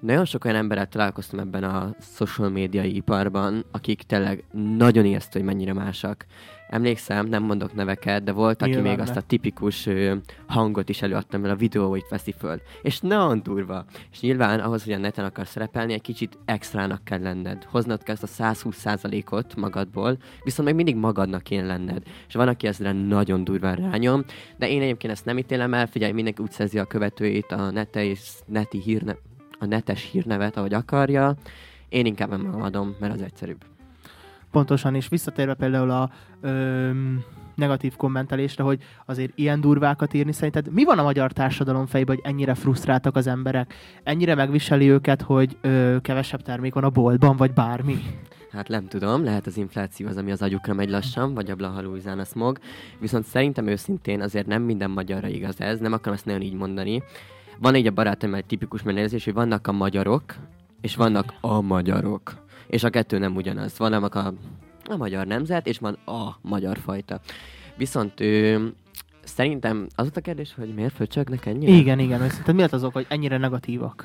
nagyon 0.00 0.24
sok 0.24 0.44
olyan 0.44 0.56
emberrel 0.56 0.88
találkoztam 0.88 1.38
ebben 1.38 1.64
a 1.64 1.94
social 2.00 2.48
médiai 2.48 2.96
iparban, 2.96 3.64
akik 3.70 4.02
tényleg 4.02 4.44
nagyon 4.76 5.04
ijesztő, 5.04 5.38
hogy 5.38 5.48
mennyire 5.48 5.72
másak. 5.72 6.26
Emlékszem, 6.68 7.26
nem 7.26 7.42
mondok 7.42 7.74
neveket, 7.74 8.22
de 8.22 8.32
volt, 8.32 8.62
aki 8.62 8.70
Nyilván 8.70 8.88
még 8.88 8.96
ne. 8.96 9.02
azt 9.02 9.16
a 9.16 9.20
tipikus 9.20 9.86
ö, 9.86 10.14
hangot 10.46 10.88
is 10.88 11.02
előadtam, 11.02 11.40
mert 11.40 11.54
a 11.54 11.56
videóit 11.56 12.08
veszi 12.08 12.34
föl. 12.38 12.60
És 12.82 13.00
nagyon 13.00 13.42
durva. 13.42 13.84
És 14.12 14.20
nyilván 14.20 14.60
ahhoz, 14.60 14.84
hogy 14.84 14.92
a 14.92 14.98
neten 14.98 15.24
akarsz 15.24 15.50
szerepelni, 15.50 15.92
egy 15.92 16.00
kicsit 16.00 16.38
extrának 16.44 17.04
kell 17.04 17.20
lenned. 17.20 17.64
Hoznod 17.64 18.02
kell 18.02 18.16
ezt 18.20 18.40
a 18.40 18.44
120%-ot 18.44 19.56
magadból, 19.56 20.16
viszont 20.42 20.68
még 20.68 20.76
mindig 20.76 20.96
magadnak 20.96 21.42
kéne 21.42 21.66
lenned. 21.66 22.02
És 22.28 22.34
van, 22.34 22.48
aki 22.48 22.66
ezre 22.66 22.92
nagyon 22.92 23.44
durván 23.44 23.76
rányom, 23.76 24.24
de 24.56 24.68
én 24.68 24.82
egyébként 24.82 25.12
ezt 25.12 25.24
nem 25.24 25.38
ítélem 25.38 25.74
el, 25.74 25.86
figyelj, 25.86 26.12
mindenki 26.12 26.42
úgy 26.42 26.50
szerzi 26.50 26.78
a 26.78 26.84
követőit, 26.84 27.52
a 27.52 27.70
nete 27.70 28.04
és 28.04 28.30
neti 28.46 28.80
hírne, 28.80 29.16
a 29.58 29.64
netes 29.64 30.10
hírnevet, 30.10 30.56
ahogy 30.56 30.74
akarja. 30.74 31.34
Én 31.88 32.06
inkább 32.06 32.30
nem 32.30 32.62
adom, 32.62 32.96
mert 33.00 33.14
az 33.14 33.22
egyszerűbb. 33.22 33.64
Pontosan, 34.50 34.94
és 34.94 35.08
visszatérve 35.08 35.54
például 35.54 35.90
a 35.90 36.10
ö, 36.40 36.90
negatív 37.54 37.96
kommentelésre, 37.96 38.62
hogy 38.64 38.82
azért 39.06 39.32
ilyen 39.34 39.60
durvákat 39.60 40.14
írni, 40.14 40.32
szerinted 40.32 40.72
mi 40.72 40.84
van 40.84 40.98
a 40.98 41.02
magyar 41.02 41.32
társadalom 41.32 41.86
fejében, 41.86 42.14
hogy 42.14 42.24
ennyire 42.32 42.54
frusztráltak 42.54 43.16
az 43.16 43.26
emberek? 43.26 43.74
Ennyire 44.02 44.34
megviseli 44.34 44.90
őket, 44.90 45.22
hogy 45.22 45.56
ö, 45.60 45.96
kevesebb 46.00 46.42
termék 46.42 46.74
van 46.74 46.84
a 46.84 46.90
boltban, 46.90 47.36
vagy 47.36 47.52
bármi? 47.52 47.98
Hát 48.50 48.68
nem 48.68 48.88
tudom, 48.88 49.24
lehet 49.24 49.46
az 49.46 49.56
infláció 49.56 50.06
az, 50.06 50.16
ami 50.16 50.30
az 50.30 50.42
agyukra 50.42 50.74
megy 50.74 50.90
lassan, 50.90 51.34
vagy 51.34 51.50
a 51.50 51.54
Blahalúzán 51.54 52.18
a 52.18 52.24
smog. 52.24 52.58
Viszont 52.98 53.24
szerintem 53.24 53.66
őszintén 53.66 54.20
azért 54.20 54.46
nem 54.46 54.62
minden 54.62 54.90
magyarra 54.90 55.28
igaz 55.28 55.60
ez, 55.60 55.80
nem 55.80 55.92
akarom 55.92 56.14
ezt 56.14 56.24
nagyon 56.24 56.40
így 56.40 56.54
mondani. 56.54 57.02
Van 57.58 57.74
egy 57.74 57.86
a 57.86 57.90
barátom 57.90 58.34
egy 58.34 58.44
tipikus 58.44 58.82
megjegyzés, 58.82 59.24
hogy 59.24 59.34
vannak 59.34 59.66
a 59.66 59.72
magyarok, 59.72 60.34
és 60.80 60.96
vannak 60.96 61.34
a 61.40 61.60
magyarok. 61.60 62.42
És 62.66 62.84
a 62.84 62.90
kettő 62.90 63.18
nem 63.18 63.36
ugyanaz. 63.36 63.78
Van 63.78 63.92
a, 63.92 64.32
a 64.88 64.96
magyar 64.96 65.26
nemzet, 65.26 65.66
és 65.66 65.78
van 65.78 65.94
a 66.04 66.38
magyar 66.40 66.78
fajta. 66.78 67.20
Viszont 67.76 68.20
ő, 68.20 68.72
szerintem 69.24 69.86
az 69.94 70.10
a 70.14 70.20
kérdés, 70.20 70.54
hogy 70.54 70.74
miért 70.74 70.94
fröcsögnek 70.94 71.46
ennyire? 71.46 71.72
Igen, 71.72 71.98
igen. 71.98 72.20
hogy 72.20 72.28
Szerinted 72.28 72.54
mi 72.54 72.60
lett 72.60 72.72
az 72.72 72.84
ok, 72.84 72.92
hogy 72.92 73.06
ennyire 73.08 73.38
negatívak? 73.38 74.04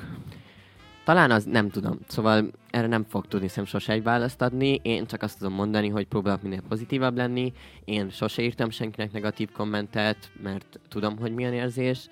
talán 1.10 1.30
az 1.30 1.44
nem 1.44 1.68
tudom. 1.68 1.98
Szóval 2.06 2.50
erre 2.70 2.86
nem 2.86 3.04
fog 3.08 3.26
tudni 3.26 3.48
szem 3.48 3.64
sose 3.64 3.92
egy 3.92 4.02
választ 4.02 4.42
adni. 4.42 4.80
Én 4.82 5.06
csak 5.06 5.22
azt 5.22 5.38
tudom 5.38 5.52
mondani, 5.52 5.88
hogy 5.88 6.06
próbálok 6.06 6.42
minél 6.42 6.62
pozitívabb 6.68 7.16
lenni. 7.16 7.52
Én 7.84 8.10
sose 8.10 8.42
írtam 8.42 8.70
senkinek 8.70 9.12
negatív 9.12 9.50
kommentet, 9.52 10.30
mert 10.42 10.80
tudom, 10.88 11.18
hogy 11.18 11.34
milyen 11.34 11.52
érzés, 11.52 12.08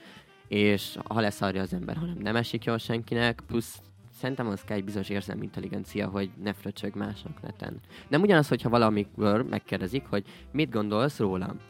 és 0.49 0.97
ha 1.05 1.21
leszarja 1.21 1.63
az 1.63 1.73
ember, 1.73 1.97
hanem 1.97 2.17
nem 2.19 2.37
esik 2.37 2.65
jól 2.65 2.79
senkinek, 2.79 3.43
plusz 3.47 3.81
szerintem 4.19 4.47
az 4.47 4.63
kell 4.63 4.77
egy 4.77 4.85
bizonyos 4.85 5.09
érzelmi 5.09 5.43
intelligencia, 5.43 6.09
hogy 6.09 6.31
ne 6.43 6.53
fröcsög 6.53 6.95
másnak 6.95 7.43
neten. 7.43 7.81
Nem 8.09 8.23
ugyanaz, 8.23 8.49
hogyha 8.49 8.69
valamikor 8.69 9.43
megkérdezik, 9.43 10.05
hogy 10.09 10.25
mit 10.53 10.71
gondolsz 10.71 11.19
rólam. 11.19 11.61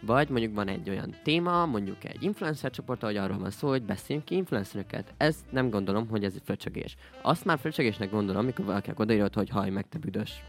Vagy 0.00 0.28
mondjuk 0.28 0.54
van 0.54 0.68
egy 0.68 0.88
olyan 0.88 1.14
téma, 1.22 1.66
mondjuk 1.66 2.04
egy 2.04 2.22
influencer 2.22 2.70
csoport, 2.70 3.02
hogy 3.02 3.16
arról 3.16 3.38
van 3.38 3.50
szó, 3.50 3.68
hogy 3.68 3.82
beszéljünk 3.82 4.28
ki 4.28 4.34
influencereket. 4.34 5.14
Ez 5.16 5.36
nem 5.50 5.70
gondolom, 5.70 6.08
hogy 6.08 6.24
ez 6.24 6.34
egy 6.34 6.42
fröcsögés. 6.44 6.96
Azt 7.22 7.44
már 7.44 7.58
fröcsögésnek 7.58 8.10
gondolom, 8.10 8.42
amikor 8.42 8.64
valaki 8.64 8.90
odaírott, 8.94 9.34
hogy 9.34 9.48
haj 9.48 9.70
meg, 9.70 9.88
te 9.88 9.98
büdös. 9.98 10.42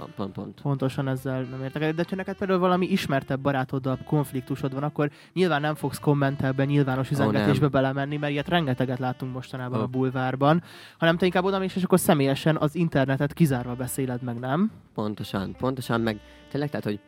Pont, 0.00 0.14
pont, 0.14 0.32
pont. 0.32 0.60
Pontosan 0.60 1.08
ezzel 1.08 1.42
nem 1.42 1.62
értek 1.62 1.94
de 1.94 2.04
ha 2.08 2.16
neked 2.16 2.36
például 2.36 2.58
valami 2.58 2.86
ismertebb 2.86 3.40
barátoddal 3.40 3.98
konfliktusod 4.04 4.72
van, 4.72 4.82
akkor 4.82 5.10
nyilván 5.32 5.60
nem 5.60 5.74
fogsz 5.74 5.98
kommentelbe, 5.98 6.64
nyilvános 6.64 7.10
üzengetésbe 7.10 7.66
oh, 7.66 7.72
belemenni, 7.72 8.16
mert 8.16 8.32
ilyet 8.32 8.48
rengeteget 8.48 8.98
látunk 8.98 9.32
mostanában 9.32 9.78
oh. 9.78 9.84
a 9.84 9.86
bulvárban, 9.86 10.62
hanem 10.98 11.16
te 11.16 11.24
inkább 11.24 11.44
oda 11.44 11.64
és 11.64 11.76
akkor 11.76 12.00
személyesen 12.00 12.56
az 12.56 12.74
internetet 12.74 13.32
kizárva 13.32 13.74
beszéled 13.74 14.22
meg, 14.22 14.38
nem? 14.38 14.70
Pontosan, 14.94 15.54
pontosan, 15.58 16.00
meg 16.00 16.20
tényleg, 16.50 16.70
tehát, 16.70 16.84
hogy 16.84 17.00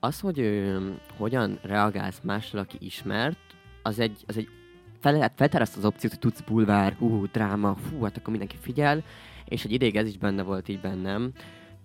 az, 0.00 0.20
hogy 0.20 0.38
ő, 0.38 0.80
hogyan 1.16 1.58
reagálsz 1.62 2.20
másra, 2.22 2.60
aki 2.60 2.76
ismert, 2.80 3.38
az 3.82 3.98
egy, 3.98 4.24
az 4.26 4.36
egy 4.36 4.48
fel, 5.00 5.32
feltereszt 5.36 5.76
az 5.76 5.84
opciót, 5.84 6.12
hogy 6.12 6.20
tudsz 6.20 6.40
bulvár, 6.40 6.96
hú, 6.98 7.26
dráma, 7.32 7.74
fú, 7.74 8.02
hát 8.02 8.16
akkor 8.16 8.28
mindenki 8.28 8.56
figyel, 8.60 9.02
és 9.44 9.64
egy 9.64 9.72
ideig 9.72 9.96
ez 9.96 10.06
is 10.06 10.18
benne 10.18 10.42
volt 10.42 10.68
így 10.68 10.80
bennem, 10.80 11.32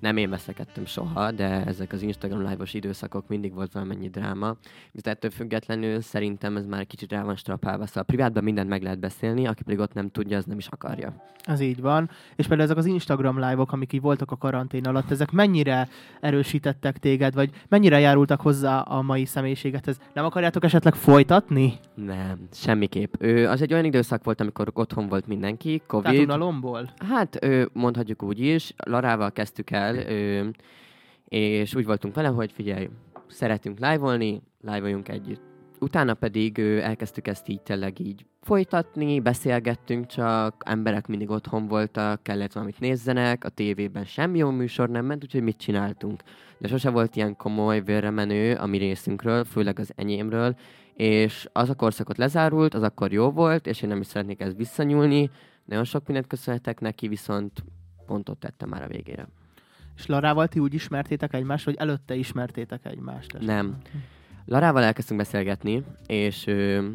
nem 0.01 0.17
én 0.17 0.29
veszekedtem 0.29 0.85
soha, 0.85 1.31
de 1.31 1.65
ezek 1.65 1.93
az 1.93 2.01
Instagram 2.01 2.39
live-os 2.47 2.73
időszakok 2.73 3.27
mindig 3.27 3.53
volt 3.53 3.71
valamennyi 3.71 4.09
dráma. 4.09 4.55
Viszont 4.91 5.15
ettől 5.17 5.31
függetlenül 5.31 6.01
szerintem 6.01 6.57
ez 6.57 6.65
már 6.65 6.85
kicsit 6.85 7.11
rá 7.11 7.23
van 7.23 7.35
strapálva. 7.35 7.85
Szóval 7.85 8.03
privátban 8.03 8.43
mindent 8.43 8.69
meg 8.69 8.83
lehet 8.83 8.99
beszélni, 8.99 9.47
aki 9.47 9.63
pedig 9.63 9.79
ott 9.79 9.93
nem 9.93 10.09
tudja, 10.09 10.37
az 10.37 10.45
nem 10.45 10.57
is 10.57 10.67
akarja. 10.67 11.13
Ez 11.43 11.59
így 11.59 11.81
van. 11.81 12.09
És 12.35 12.47
például 12.47 12.69
ezek 12.69 12.77
az 12.77 12.85
Instagram 12.85 13.39
live-ok, 13.39 13.71
amik 13.71 13.93
így 13.93 14.01
voltak 14.01 14.31
a 14.31 14.37
karantén 14.37 14.85
alatt, 14.85 15.11
ezek 15.11 15.31
mennyire 15.31 15.87
erősítettek 16.19 16.97
téged, 16.97 17.33
vagy 17.33 17.49
mennyire 17.67 17.99
járultak 17.99 18.41
hozzá 18.41 18.79
a 18.79 19.01
mai 19.01 19.25
személyiségethez? 19.25 19.99
Nem 20.13 20.25
akarjátok 20.25 20.63
esetleg 20.63 20.95
folytatni? 20.95 21.73
Nem, 21.93 22.47
semmiképp. 22.53 23.13
Ő, 23.19 23.47
az 23.47 23.61
egy 23.61 23.73
olyan 23.73 23.85
időszak 23.85 24.23
volt, 24.23 24.41
amikor 24.41 24.71
otthon 24.73 25.07
volt 25.07 25.27
mindenki, 25.27 25.81
Covid. 25.87 26.11
Tehát 26.11 26.25
unalomból? 26.25 26.89
Hát, 27.09 27.43
ő, 27.43 27.69
mondhatjuk 27.73 28.23
úgy 28.23 28.39
is. 28.39 28.73
Larával 28.85 29.31
kezdtük 29.31 29.69
el, 29.69 29.90
ö, 29.97 30.47
és 31.27 31.75
úgy 31.75 31.85
voltunk 31.85 32.15
vele, 32.15 32.27
hogy 32.27 32.51
figyelj, 32.51 32.89
szeretünk 33.27 33.79
live-olni, 33.79 34.41
live 34.61 34.99
együtt. 35.05 35.41
Utána 35.79 36.13
pedig 36.13 36.57
ö, 36.57 36.77
elkezdtük 36.77 37.27
ezt 37.27 37.47
így 37.47 37.61
tényleg 37.61 37.99
így 37.99 38.25
folytatni, 38.41 39.19
beszélgettünk 39.19 40.05
csak, 40.05 40.63
emberek 40.65 41.07
mindig 41.07 41.29
otthon 41.29 41.67
voltak, 41.67 42.23
kellett 42.23 42.53
valamit 42.53 42.79
nézzenek, 42.79 43.43
a 43.43 43.49
tévében 43.49 44.05
semmi 44.05 44.37
jó 44.37 44.49
műsor 44.49 44.89
nem 44.89 45.05
ment, 45.05 45.23
úgyhogy 45.23 45.43
mit 45.43 45.57
csináltunk. 45.57 46.21
De 46.57 46.67
sose 46.67 46.89
volt 46.89 47.15
ilyen 47.15 47.35
komoly 47.35 47.81
vérremenő 47.81 48.55
a 48.55 48.65
mi 48.65 48.77
részünkről, 48.77 49.43
főleg 49.43 49.79
az 49.79 49.91
enyémről, 49.95 50.55
és 50.93 51.47
az 51.51 51.69
a 51.69 51.75
korszakot 51.75 52.17
lezárult, 52.17 52.73
az 52.73 52.83
akkor 52.83 53.11
jó 53.11 53.31
volt, 53.31 53.67
és 53.67 53.81
én 53.81 53.89
nem 53.89 53.99
is 53.99 54.07
szeretnék 54.07 54.39
ezt 54.39 54.57
visszanyúlni. 54.57 55.29
Nagyon 55.65 55.83
sok 55.83 56.05
mindent 56.05 56.27
köszönhetek 56.27 56.79
neki, 56.79 57.07
viszont 57.07 57.63
pontot 58.05 58.37
tettem 58.37 58.69
már 58.69 58.81
a 58.81 58.87
végére. 58.87 59.27
És 60.01 60.07
Larával 60.07 60.47
ti 60.47 60.59
úgy 60.59 60.73
ismertétek 60.73 61.33
egymást, 61.33 61.65
vagy 61.65 61.75
előtte 61.75 62.15
ismertétek 62.15 62.85
egymást? 62.85 63.33
Esetleg? 63.33 63.55
Nem. 63.55 63.77
Larával 64.45 64.83
elkezdtünk 64.83 65.19
beszélgetni, 65.19 65.83
és 66.07 66.47
ö, 66.47 66.87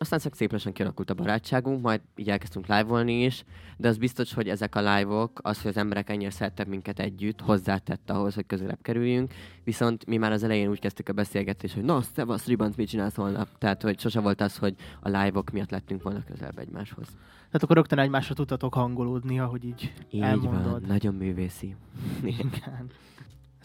aztán 0.00 0.18
szép 0.18 0.52
lassan 0.52 0.72
kialakult 0.72 1.10
a 1.10 1.14
barátságunk, 1.14 1.82
majd 1.82 2.00
így 2.16 2.30
elkezdtünk 2.30 2.66
live-olni 2.66 3.24
is, 3.24 3.44
de 3.76 3.88
az 3.88 3.96
biztos, 3.96 4.32
hogy 4.32 4.48
ezek 4.48 4.74
a 4.74 4.94
live-ok, 4.94 5.40
az, 5.42 5.62
hogy 5.62 5.70
az 5.70 5.76
emberek 5.76 6.10
ennyire 6.10 6.30
szerettek 6.30 6.66
minket 6.66 6.98
együtt, 6.98 7.40
hozzátett 7.40 8.10
ahhoz, 8.10 8.34
hogy 8.34 8.46
közelebb 8.46 8.78
kerüljünk, 8.82 9.32
viszont 9.64 10.06
mi 10.06 10.16
már 10.16 10.32
az 10.32 10.42
elején 10.42 10.68
úgy 10.68 10.78
kezdtük 10.78 11.08
a 11.08 11.12
beszélgetést, 11.12 11.74
hogy 11.74 11.82
na, 11.82 12.02
szevasz, 12.02 12.46
Ribanc, 12.46 12.76
mit 12.76 12.88
csinálsz 12.88 13.14
holnap? 13.14 13.48
Tehát, 13.58 13.82
hogy 13.82 14.00
sose 14.00 14.20
volt 14.20 14.40
az, 14.40 14.56
hogy 14.56 14.74
a 15.00 15.08
live-ok 15.08 15.50
miatt 15.50 15.70
lettünk 15.70 16.02
volna 16.02 16.24
közelebb 16.24 16.58
egymáshoz. 16.58 17.06
Tehát 17.46 17.62
akkor 17.62 17.76
rögtön 17.76 17.98
egymásra 17.98 18.34
tudtatok 18.34 18.74
hangolódni, 18.74 19.40
ahogy 19.40 19.64
így, 19.64 19.92
így 20.10 20.20
elmondod. 20.20 20.70
Van, 20.70 20.84
nagyon 20.86 21.14
művészi. 21.14 21.76
Igen. 22.24 22.90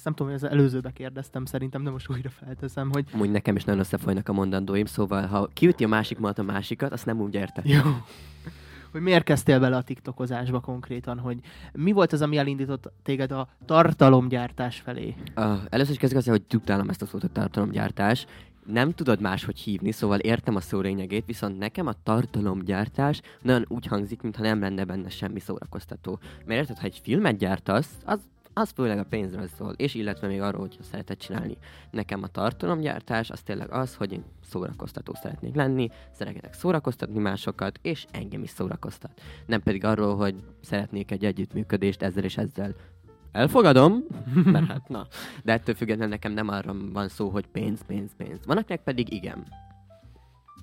Nem 0.05 0.13
tudom, 0.13 0.31
hogy 0.31 0.43
az 0.43 0.50
előzőbe 0.51 0.91
kérdeztem 0.91 1.45
szerintem, 1.45 1.83
de 1.83 1.89
most 1.89 2.09
újra 2.09 2.29
felteszem, 2.29 2.91
hogy... 2.91 3.05
Úgy 3.19 3.31
nekem 3.31 3.55
is 3.55 3.63
nagyon 3.63 3.79
összefolynak 3.79 4.29
a 4.29 4.33
mondandóim, 4.33 4.85
szóval 4.85 5.25
ha 5.25 5.50
kiüti 5.53 5.83
a 5.83 5.88
másik 5.88 6.19
a 6.19 6.43
másikat, 6.43 6.91
azt 6.91 7.05
nem 7.05 7.19
úgy 7.19 7.33
érte. 7.33 7.62
Jó. 7.63 7.81
Hogy 8.91 9.01
miért 9.01 9.24
kezdtél 9.24 9.59
bele 9.59 9.75
a 9.75 9.81
TikTokozásba 9.81 10.59
konkrétan, 10.59 11.19
hogy 11.19 11.39
mi 11.74 11.91
volt 11.91 12.13
az, 12.13 12.21
ami 12.21 12.38
elindított 12.38 12.91
téged 13.03 13.31
a 13.31 13.47
tartalomgyártás 13.65 14.79
felé? 14.79 15.15
Uh, 15.35 15.57
először 15.69 15.91
is 15.91 15.97
kezdjük 15.97 16.25
hogy 16.25 16.43
tudtálom 16.43 16.89
ezt 16.89 17.01
a 17.01 17.05
szót, 17.05 17.24
a 17.24 17.27
tartalomgyártás, 17.27 18.25
nem 18.65 18.91
tudod 18.91 19.21
máshogy 19.21 19.59
hívni, 19.59 19.91
szóval 19.91 20.19
értem 20.19 20.55
a 20.55 20.62
szó 20.62 20.79
lényegét, 20.79 21.25
viszont 21.25 21.57
nekem 21.57 21.88
a 21.88 21.93
tartalomgyártás 22.03 23.21
nagyon 23.41 23.65
úgy 23.67 23.85
hangzik, 23.85 24.21
mintha 24.21 24.41
nem 24.41 24.59
lenne 24.59 24.83
benne 24.83 25.09
semmi 25.09 25.39
szórakoztató. 25.39 26.19
Mert 26.45 26.59
érted, 26.59 26.77
ha 26.77 26.85
egy 26.85 27.00
filmet 27.03 27.38
gyártasz, 27.38 27.89
az, 28.05 28.19
az 28.57 28.71
főleg 28.75 28.97
a 28.97 29.03
pénzről 29.03 29.47
szól, 29.47 29.74
és 29.77 29.93
illetve 29.93 30.27
még 30.27 30.41
arról, 30.41 30.62
hogyha 30.62 30.83
szereted 30.83 31.17
csinálni. 31.17 31.57
Nekem 31.91 32.24
a 32.24 32.27
tartalomgyártás 32.27 33.29
az 33.29 33.41
tényleg 33.41 33.71
az, 33.71 33.95
hogy 33.95 34.12
én 34.12 34.24
szórakoztató 34.50 35.13
szeretnék 35.13 35.55
lenni, 35.55 35.89
szeretnék 36.12 36.53
szórakoztatni 36.53 37.19
másokat, 37.19 37.79
és 37.81 38.05
engem 38.12 38.43
is 38.43 38.50
szórakoztat. 38.50 39.21
Nem 39.45 39.62
pedig 39.62 39.83
arról, 39.83 40.15
hogy 40.15 40.35
szeretnék 40.62 41.12
egy 41.12 41.25
együttműködést 41.25 42.01
ezzel 42.01 42.24
és 42.24 42.38
ezzel 42.38 42.75
elfogadom, 43.31 44.03
mert 44.53 44.67
hát 44.67 44.88
na. 44.89 45.07
De 45.43 45.53
ettől 45.53 45.75
függetlenül 45.75 46.13
nekem 46.13 46.31
nem 46.31 46.47
arra 46.47 46.75
van 46.93 47.07
szó, 47.07 47.29
hogy 47.29 47.47
pénz, 47.47 47.81
pénz, 47.88 48.12
pénz. 48.17 48.45
Van 48.45 48.57
akinek 48.57 48.83
pedig 48.83 49.13
igen. 49.13 49.47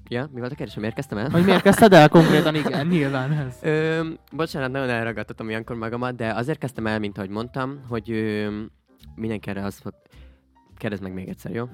Ja, 0.08 0.28
mi 0.32 0.40
volt 0.40 0.52
a 0.52 0.54
kérdés, 0.54 0.76
miért 0.76 0.94
kezdtem 0.94 1.18
el? 1.18 1.30
Hogy 1.30 1.44
miért 1.44 1.62
kezdted 1.62 1.92
el 1.92 2.08
konkrétan, 2.08 2.54
igen, 2.54 2.86
nyilván 2.86 3.32
ez. 3.32 3.58
Ö, 3.62 4.08
bocsánat, 4.32 4.70
nagyon 4.70 4.88
elragadtatom 4.88 5.48
ilyenkor 5.48 5.76
magamat, 5.76 6.14
de 6.14 6.34
azért 6.34 6.58
kezdtem 6.58 6.86
el, 6.86 6.98
mint 6.98 7.18
ahogy 7.18 7.30
mondtam, 7.30 7.80
hogy 7.88 8.10
ö, 8.10 8.60
mindenki 9.14 9.50
erre 9.50 9.64
az, 9.64 9.78
hogy 9.78 9.92
kérdezd 10.76 11.02
meg 11.02 11.12
még 11.12 11.28
egyszer, 11.28 11.52
jó? 11.52 11.68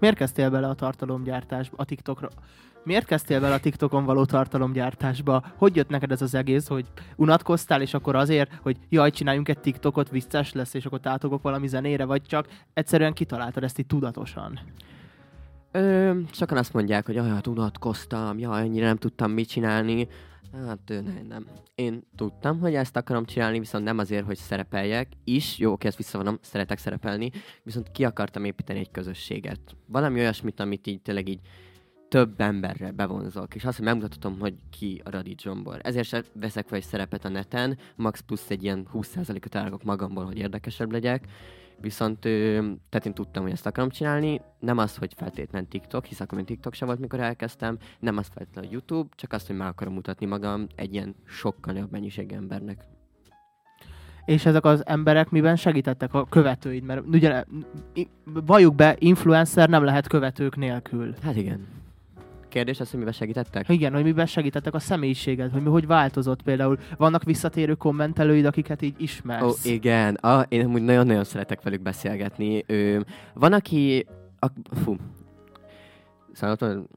Miért 0.00 0.16
kezdtél 0.16 0.50
bele 0.50 0.68
a 0.68 0.74
tartalomgyártásba, 0.74 1.76
a 1.76 1.84
TikTokra? 1.84 2.28
Miért 2.84 3.06
kezdtél 3.06 3.40
bele 3.40 3.54
a 3.54 3.60
TikTokon 3.60 4.04
való 4.04 4.24
tartalomgyártásba? 4.24 5.44
Hogy 5.56 5.76
jött 5.76 5.88
neked 5.88 6.12
ez 6.12 6.22
az 6.22 6.34
egész, 6.34 6.66
hogy 6.68 6.86
unatkoztál, 7.16 7.80
és 7.80 7.94
akkor 7.94 8.16
azért, 8.16 8.50
hogy 8.62 8.76
jaj, 8.88 9.10
csináljunk 9.10 9.48
egy 9.48 9.58
TikTokot, 9.58 10.10
vicces 10.10 10.52
lesz, 10.52 10.74
és 10.74 10.84
akkor 10.84 11.00
tátogok 11.00 11.42
valami 11.42 11.66
zenére, 11.66 12.04
vagy 12.04 12.22
csak 12.22 12.46
egyszerűen 12.74 13.12
kitaláltad 13.12 13.62
ezt 13.62 13.78
itt 13.78 13.88
tudatosan? 13.88 14.60
Ö, 15.76 16.18
sokan 16.32 16.58
azt 16.58 16.72
mondják, 16.72 17.06
hogy 17.06 17.14
jaj, 17.14 17.28
hát 17.28 17.46
unatkoztam, 17.46 18.38
jaj, 18.38 18.62
ennyire 18.62 18.86
nem 18.86 18.96
tudtam 18.96 19.30
mit 19.30 19.48
csinálni. 19.48 20.08
Hát 20.66 20.78
nem, 20.88 21.26
nem. 21.28 21.46
Én 21.74 22.02
tudtam, 22.16 22.60
hogy 22.60 22.74
ezt 22.74 22.96
akarom 22.96 23.24
csinálni, 23.24 23.58
viszont 23.58 23.84
nem 23.84 23.98
azért, 23.98 24.24
hogy 24.24 24.36
szerepeljek 24.36 25.08
is. 25.24 25.58
Jó, 25.58 25.72
oké, 25.72 25.86
ezt 25.86 25.96
visszavonom, 25.96 26.38
szeretek 26.42 26.78
szerepelni, 26.78 27.30
viszont 27.62 27.90
ki 27.90 28.04
akartam 28.04 28.44
építeni 28.44 28.78
egy 28.78 28.90
közösséget. 28.90 29.60
Valami 29.86 30.20
olyasmit, 30.20 30.60
amit 30.60 30.86
így 30.86 31.02
tényleg 31.02 31.28
így 31.28 31.40
több 32.08 32.40
emberre 32.40 32.90
bevonzok, 32.90 33.54
és 33.54 33.64
azt, 33.64 33.76
hogy 33.76 33.86
megmutatom, 33.86 34.38
hogy 34.38 34.54
ki 34.70 35.00
a 35.04 35.10
Radi 35.10 35.34
Zsombor. 35.42 35.80
Ezért 35.82 36.06
sem 36.06 36.22
veszek 36.32 36.66
fel 36.66 36.78
egy 36.78 36.84
szerepet 36.84 37.24
a 37.24 37.28
neten, 37.28 37.78
max 37.96 38.20
plusz 38.20 38.50
egy 38.50 38.62
ilyen 38.62 38.88
20%-ot 38.94 39.54
állok 39.54 39.82
magamból, 39.82 40.24
hogy 40.24 40.38
érdekesebb 40.38 40.92
legyek, 40.92 41.26
viszont 41.80 42.18
tehát 42.88 43.06
én 43.06 43.14
tudtam, 43.14 43.42
hogy 43.42 43.52
ezt 43.52 43.66
akarom 43.66 43.90
csinálni, 43.90 44.40
nem 44.58 44.78
az, 44.78 44.96
hogy 44.96 45.12
feltétlenül 45.16 45.68
TikTok, 45.68 46.04
hisz 46.04 46.20
akkor 46.20 46.38
még 46.38 46.46
TikTok 46.46 46.74
sem 46.74 46.86
volt, 46.88 47.00
mikor 47.00 47.20
elkezdtem, 47.20 47.78
nem 48.00 48.16
az 48.16 48.28
feltétlenül 48.34 48.70
YouTube, 48.70 49.08
csak 49.14 49.32
azt, 49.32 49.46
hogy 49.46 49.56
meg 49.56 49.66
akarom 49.66 49.94
mutatni 49.94 50.26
magam 50.26 50.66
egy 50.74 50.92
ilyen 50.92 51.14
sokkal 51.24 51.72
nagyobb 51.72 51.90
mennyiség 51.90 52.32
embernek. 52.32 52.84
És 54.24 54.46
ezek 54.46 54.64
az 54.64 54.86
emberek 54.86 55.30
miben 55.30 55.56
segítettek 55.56 56.14
a 56.14 56.24
követőid? 56.24 56.82
Mert 56.82 57.06
ugye, 57.06 57.44
valljuk 58.24 58.74
be, 58.74 58.96
influencer 58.98 59.68
nem 59.68 59.84
lehet 59.84 60.08
követők 60.08 60.56
nélkül. 60.56 61.14
Hát 61.22 61.36
igen 61.36 61.66
kérdés 62.56 62.80
az, 62.80 62.90
hogy 62.90 62.98
miben 62.98 63.14
segítettek? 63.14 63.68
Igen, 63.68 63.92
hogy 63.92 64.02
miben 64.02 64.26
segítettek 64.26 64.74
a 64.74 64.78
személyiséged, 64.78 65.52
hogy 65.52 65.62
mi 65.62 65.68
hogy 65.68 65.86
változott 65.86 66.42
például. 66.42 66.78
Vannak 66.96 67.24
visszatérő 67.24 67.74
kommentelőid, 67.74 68.44
akiket 68.44 68.82
így 68.82 68.94
ismersz. 68.98 69.42
Ó, 69.42 69.46
oh, 69.46 69.54
igen. 69.64 70.14
Ah, 70.20 70.44
én 70.48 70.64
amúgy 70.64 70.82
nagyon-nagyon 70.82 71.24
szeretek 71.24 71.62
velük 71.62 71.82
beszélgetni. 71.82 72.64
Ö, 72.66 73.00
van, 73.34 73.52
aki... 73.52 74.06
A, 74.38 74.46
fú. 74.82 74.96
Szóval 76.32 76.88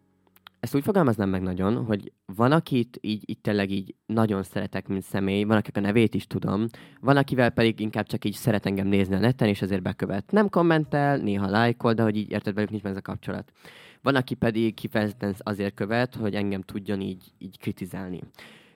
ezt 0.60 0.76
úgy 0.76 0.84
fogalmaznám 0.84 1.30
meg 1.30 1.42
nagyon, 1.42 1.86
hogy 1.86 2.12
van, 2.36 2.52
akit 2.52 2.98
így, 3.02 3.24
így 3.26 3.40
tényleg 3.42 3.72
így 3.72 3.96
nagyon 4.06 4.44
szeretek, 4.44 4.88
mint 4.88 5.04
személy, 5.04 5.44
van, 5.44 5.58
akik 5.58 5.78
a 5.78 5.80
nevét 5.80 6.14
is 6.14 6.28
tudom, 6.28 6.66
van, 7.02 7.18
akivel 7.18 7.50
pedig 7.50 7.80
inkább 7.80 8.06
csak 8.06 8.26
így 8.26 8.34
szeret 8.34 8.66
engem 8.66 8.88
nézni 8.88 9.16
a 9.16 9.20
neten, 9.20 9.48
és 9.48 9.62
ezért 9.62 9.82
bekövet. 9.82 10.32
Nem 10.32 10.50
kommentel, 10.50 11.18
néha 11.18 11.50
lájkol, 11.50 11.94
de 11.94 12.04
hogy 12.04 12.16
így 12.16 12.32
érted 12.32 12.54
velük 12.54 12.70
nincs 12.70 12.84
ez 12.84 12.96
a 12.96 13.02
kapcsolat. 13.02 13.52
Van, 14.02 14.16
aki 14.16 14.36
pedig 14.36 14.74
kifejezetten 14.74 15.36
azért 15.40 15.74
követ, 15.74 16.16
hogy 16.16 16.36
engem 16.36 16.62
tudjon 16.62 17.02
így, 17.02 17.24
így 17.38 17.58
kritizálni. 17.60 18.20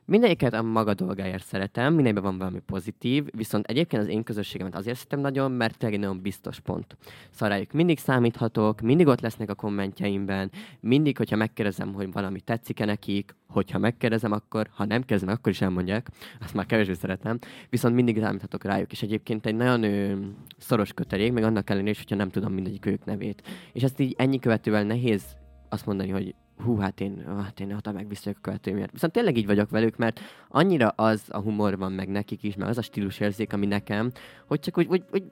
Mindegyiket 0.06 0.54
a 0.54 0.62
maga 0.62 0.94
dolgáért 0.94 1.46
szeretem, 1.46 1.94
mindegyben 1.94 2.24
van 2.24 2.38
valami 2.38 2.60
pozitív, 2.60 3.26
viszont 3.32 3.66
egyébként 3.66 4.02
az 4.02 4.08
én 4.08 4.24
közösségemet 4.24 4.76
azért 4.76 4.98
szeretem 4.98 5.20
nagyon, 5.20 5.52
mert 5.52 5.78
tényleg 5.78 6.00
nagyon 6.00 6.22
biztos 6.22 6.60
pont. 6.60 6.98
Szóval 7.32 7.50
rájuk 7.50 7.72
mindig 7.72 8.00
számíthatok, 8.00 8.82
mindig 8.82 9.08
ott 9.08 9.22
lesznek 9.22 9.50
a 9.50 9.56
kommentjeimben, 9.56 10.52
mindig, 10.80 11.18
hogyha 11.18 11.36
megkérdezem, 11.36 11.94
hogy 11.94 12.12
valami 12.12 12.40
tetszik-e 12.40 12.86
nekik, 12.86 13.36
hogyha 13.48 13.78
megkérdezem, 13.78 14.32
akkor, 14.32 14.70
ha 14.72 14.86
nem 14.86 15.02
kérdezem, 15.02 15.36
akkor 15.36 15.52
is 15.52 15.62
elmondják, 15.62 16.08
azt 16.42 16.54
már 16.54 16.66
kevésbé 16.66 16.94
szeretem, 16.94 17.40
viszont 17.70 17.96
mindig 17.96 18.20
számíthatok 18.20 18.64
rájuk, 18.64 18.92
és 18.92 19.02
egyébként 19.02 19.46
egy 19.46 19.56
nagyon 19.56 19.84
ö, 19.84 20.16
szoros 20.58 20.94
kötelék, 20.94 21.34
még 21.34 21.44
annak 21.44 21.70
ellenére 21.70 21.92
is, 21.92 21.98
hogyha 21.98 22.16
nem 22.16 22.30
tudom 22.30 22.54
mindegyik 22.54 22.86
ők 22.86 23.06
nevét. 23.06 23.44
És 23.74 23.84
ezt 23.84 24.00
így 24.00 24.16
ennyi 24.18 24.40
követővel 24.40 24.84
nehéz 24.84 25.24
azt 25.70 25.86
mondani, 25.86 26.10
hogy 26.10 26.36
hú, 26.58 26.78
hát 26.78 27.02
én, 27.02 27.24
hát 27.42 27.60
én 27.60 27.74
oda 27.74 27.92
megviszek 27.92 28.36
a 28.38 28.42
követőmért. 28.42 28.92
Viszont 28.92 29.14
tényleg 29.14 29.38
így 29.38 29.46
vagyok 29.46 29.70
velük, 29.70 29.98
mert 29.98 30.20
annyira 30.50 30.88
az 30.88 31.24
a 31.28 31.40
humor 31.40 31.78
van 31.78 31.92
meg 31.92 32.08
nekik 32.10 32.44
is, 32.44 32.56
meg 32.56 32.68
az 32.68 32.78
a 32.78 32.82
stílus 32.82 33.20
érzék, 33.20 33.54
ami 33.54 33.66
nekem, 33.66 34.12
hogy 34.48 34.60
csak 34.60 34.78
úgy, 34.78 34.88
úgy, 34.88 35.04
úgy, 35.12 35.24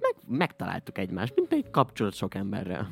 meg, 0.00 0.38
megtaláltuk 0.38 0.98
egymást, 0.98 1.34
mint 1.34 1.52
egy 1.52 1.70
kapcsolat 1.70 2.14
sok 2.14 2.34
emberrel. 2.34 2.90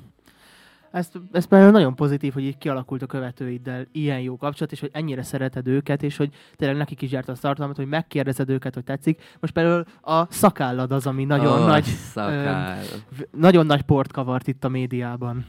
Ezt, 0.95 1.19
ezt 1.33 1.51
már 1.51 1.73
nagyon 1.73 1.95
pozitív, 1.95 2.33
hogy 2.33 2.43
így 2.43 2.59
kialakult 2.59 3.03
a 3.03 3.07
követőiddel 3.07 3.87
ilyen 3.93 4.21
jó 4.21 4.37
kapcsolat, 4.37 4.73
és 4.73 4.81
hogy 4.81 4.91
ennyire 4.93 5.23
szereted 5.23 5.67
őket, 5.67 6.03
és 6.03 6.17
hogy 6.17 6.35
tényleg 6.57 6.77
nekik 6.77 7.03
is 7.03 7.11
járt 7.11 7.29
a 7.29 7.33
tartalmat, 7.33 7.77
hogy 7.77 7.87
megkérdezed 7.87 8.49
őket, 8.49 8.75
hogy 8.75 8.85
tetszik. 8.85 9.23
Most 9.41 9.53
például 9.53 9.85
a 10.01 10.33
szakállad 10.33 10.93
az, 10.93 11.07
ami 11.07 11.25
nagyon 11.25 11.63
Ó, 11.63 11.65
nagy, 11.65 11.87
ö, 12.15 12.63
nagyon 13.31 13.67
nagy 13.67 13.83
port 13.83 14.13
kavart 14.13 14.47
itt 14.47 14.65
a 14.65 14.69
médiában. 14.69 15.45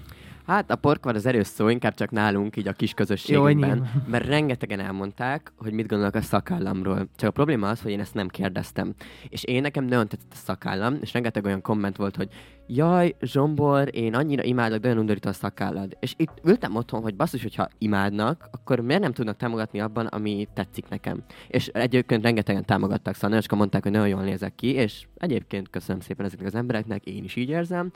Hát 0.47 0.71
a 0.71 0.75
porkvar 0.75 1.15
az 1.15 1.25
erős 1.25 1.47
szó, 1.47 1.69
inkább 1.69 1.93
csak 1.93 2.11
nálunk, 2.11 2.57
így 2.57 2.67
a 2.67 2.73
kis 2.73 2.93
közösségünkben, 2.93 3.69
nyilván. 3.69 4.05
mert 4.07 4.25
rengetegen 4.25 4.79
elmondták, 4.79 5.51
hogy 5.57 5.73
mit 5.73 5.87
gondolnak 5.87 6.15
a 6.15 6.21
szakállamról. 6.21 7.07
Csak 7.15 7.29
a 7.29 7.31
probléma 7.31 7.69
az, 7.69 7.81
hogy 7.81 7.91
én 7.91 7.99
ezt 7.99 8.13
nem 8.13 8.27
kérdeztem. 8.27 8.93
És 9.29 9.43
én 9.43 9.61
nekem 9.61 9.85
nagyon 9.85 10.07
tetszett 10.07 10.31
a 10.31 10.35
szakállam, 10.35 10.97
és 11.01 11.13
rengeteg 11.13 11.45
olyan 11.45 11.61
komment 11.61 11.97
volt, 11.97 12.15
hogy 12.15 12.29
jaj, 12.67 13.15
Zsombor, 13.21 13.89
én 13.95 14.15
annyira 14.15 14.43
imádok, 14.43 14.79
de 14.79 14.87
olyan 14.87 14.99
undorító 14.99 15.29
a 15.29 15.33
szakállad. 15.33 15.97
És 15.99 16.13
itt 16.17 16.41
ültem 16.43 16.75
otthon, 16.75 17.01
hogy 17.01 17.15
basszus, 17.15 17.41
hogyha 17.41 17.67
imádnak, 17.77 18.47
akkor 18.51 18.79
miért 18.79 19.01
nem 19.01 19.13
tudnak 19.13 19.37
támogatni 19.37 19.79
abban, 19.79 20.05
ami 20.05 20.47
tetszik 20.53 20.89
nekem. 20.89 21.23
És 21.47 21.67
egyébként 21.67 22.23
rengetegen 22.23 22.65
támogattak, 22.65 23.15
szóval 23.15 23.41
mondták, 23.49 23.83
hogy 23.83 23.91
nagyon 23.91 24.07
jól 24.07 24.23
nézek 24.23 24.55
ki, 24.55 24.67
és 24.67 25.05
egyébként 25.17 25.69
köszönöm 25.69 26.01
szépen 26.01 26.25
ezeknek 26.25 26.47
az 26.47 26.55
embereknek, 26.55 27.05
én 27.05 27.23
is 27.23 27.35
így 27.35 27.49
érzem. 27.49 27.91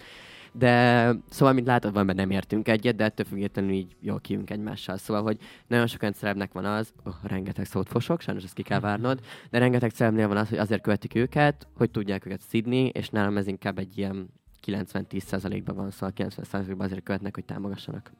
De 0.51 1.13
szóval, 1.29 1.53
mint 1.53 1.67
látod, 1.67 1.93
van 1.93 2.05
nem 2.05 2.31
értünk 2.31 2.67
egyet, 2.67 2.95
de 2.95 3.03
ettől 3.03 3.25
függetlenül 3.25 3.71
így 3.71 3.95
jól 3.99 4.19
kijünk 4.19 4.49
egymással. 4.49 4.97
Szóval, 4.97 5.23
hogy 5.23 5.37
nagyon 5.67 5.87
sokan 5.87 6.13
celebnek 6.13 6.51
van 6.51 6.65
az, 6.65 6.93
oh, 7.03 7.13
rengeteg 7.23 7.65
szót 7.65 7.89
fosok, 7.89 8.21
sajnos 8.21 8.43
ezt 8.43 8.53
ki 8.53 8.61
kell 8.61 8.79
várnod, 8.79 9.19
de 9.49 9.57
rengeteg 9.57 9.91
celebnél 9.91 10.27
van 10.27 10.37
az, 10.37 10.49
hogy 10.49 10.57
azért 10.57 10.81
követik 10.81 11.15
őket, 11.15 11.67
hogy 11.75 11.91
tudják 11.91 12.25
őket 12.25 12.41
szidni, 12.41 12.85
és 12.85 13.09
nálam 13.09 13.37
ez 13.37 13.47
inkább 13.47 13.77
egy 13.77 13.97
ilyen 13.97 14.29
90-10%-ban 14.65 15.75
van, 15.75 15.91
szóval 15.91 16.13
90%-ban 16.15 16.85
azért 16.85 17.03
követnek, 17.03 17.35
hogy 17.35 17.45
támogassanak. 17.45 18.11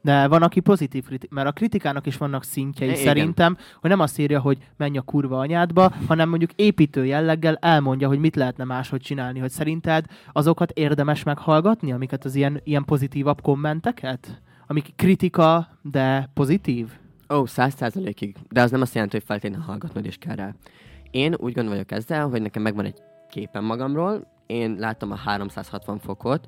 De 0.00 0.28
van, 0.28 0.42
aki 0.42 0.60
pozitív 0.60 1.04
kritik, 1.04 1.30
mert 1.30 1.48
a 1.48 1.52
kritikának 1.52 2.06
is 2.06 2.16
vannak 2.16 2.44
szintjei 2.44 2.88
Igen. 2.88 3.02
szerintem, 3.02 3.56
hogy 3.80 3.90
nem 3.90 4.00
azt 4.00 4.18
írja, 4.18 4.40
hogy 4.40 4.58
menj 4.76 4.98
a 4.98 5.02
kurva 5.02 5.38
anyádba, 5.38 5.92
hanem 6.06 6.28
mondjuk 6.28 6.52
építő 6.52 7.06
jelleggel 7.06 7.56
elmondja, 7.60 8.08
hogy 8.08 8.18
mit 8.18 8.36
lehetne 8.36 8.64
máshogy 8.64 9.00
csinálni, 9.00 9.38
hogy 9.38 9.50
szerinted 9.50 10.04
azokat 10.32 10.70
érdemes 10.70 11.22
meghallgatni, 11.22 11.92
amiket 11.92 12.24
az 12.24 12.34
ilyen, 12.34 12.60
ilyen 12.64 12.84
pozitívabb 12.84 13.40
kommenteket? 13.40 14.40
Amik 14.66 14.92
kritika, 14.96 15.68
de 15.82 16.30
pozitív? 16.34 16.88
Ó, 17.34 17.46
száz 17.46 17.74
százalékig. 17.74 18.36
De 18.48 18.62
az 18.62 18.70
nem 18.70 18.80
azt 18.80 18.94
jelenti, 18.94 19.16
hogy 19.16 19.26
feltétlenül 19.26 19.66
hallgatnod 19.66 20.06
is 20.06 20.16
kell 20.16 20.34
rá. 20.34 20.54
Én 21.10 21.34
úgy 21.38 21.52
gondolok 21.52 21.90
ezzel, 21.90 22.28
hogy 22.28 22.42
nekem 22.42 22.62
megvan 22.62 22.84
egy 22.84 22.98
képen 23.30 23.64
magamról, 23.64 24.26
én 24.46 24.76
látom 24.78 25.10
a 25.10 25.16
360 25.16 25.98
fokot, 25.98 26.46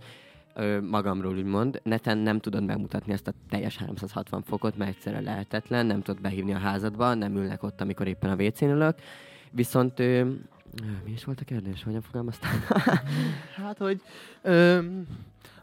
magamról 0.80 1.36
úgymond. 1.36 1.80
Neten 1.82 2.18
nem 2.18 2.38
tudod 2.38 2.64
megmutatni 2.64 3.12
ezt 3.12 3.28
a 3.28 3.32
teljes 3.48 3.76
360 3.76 4.42
fokot, 4.42 4.76
mert 4.76 4.90
egyszerűen 4.90 5.22
lehetetlen, 5.22 5.86
nem 5.86 6.02
tudod 6.02 6.22
behívni 6.22 6.54
a 6.54 6.58
házadba, 6.58 7.14
nem 7.14 7.36
ülnek 7.36 7.62
ott, 7.62 7.80
amikor 7.80 8.06
éppen 8.06 8.30
a 8.30 8.42
wc 8.42 8.60
ülök. 8.60 8.98
Viszont 9.50 9.98
ö, 9.98 10.24
mi 11.04 11.10
is 11.10 11.24
volt 11.24 11.40
a 11.40 11.44
kérdés? 11.44 11.82
Hogyan 11.82 12.00
fogalmaztál? 12.00 12.50
Hát, 13.64 13.78
hogy 13.78 14.00
ö, 14.42 14.78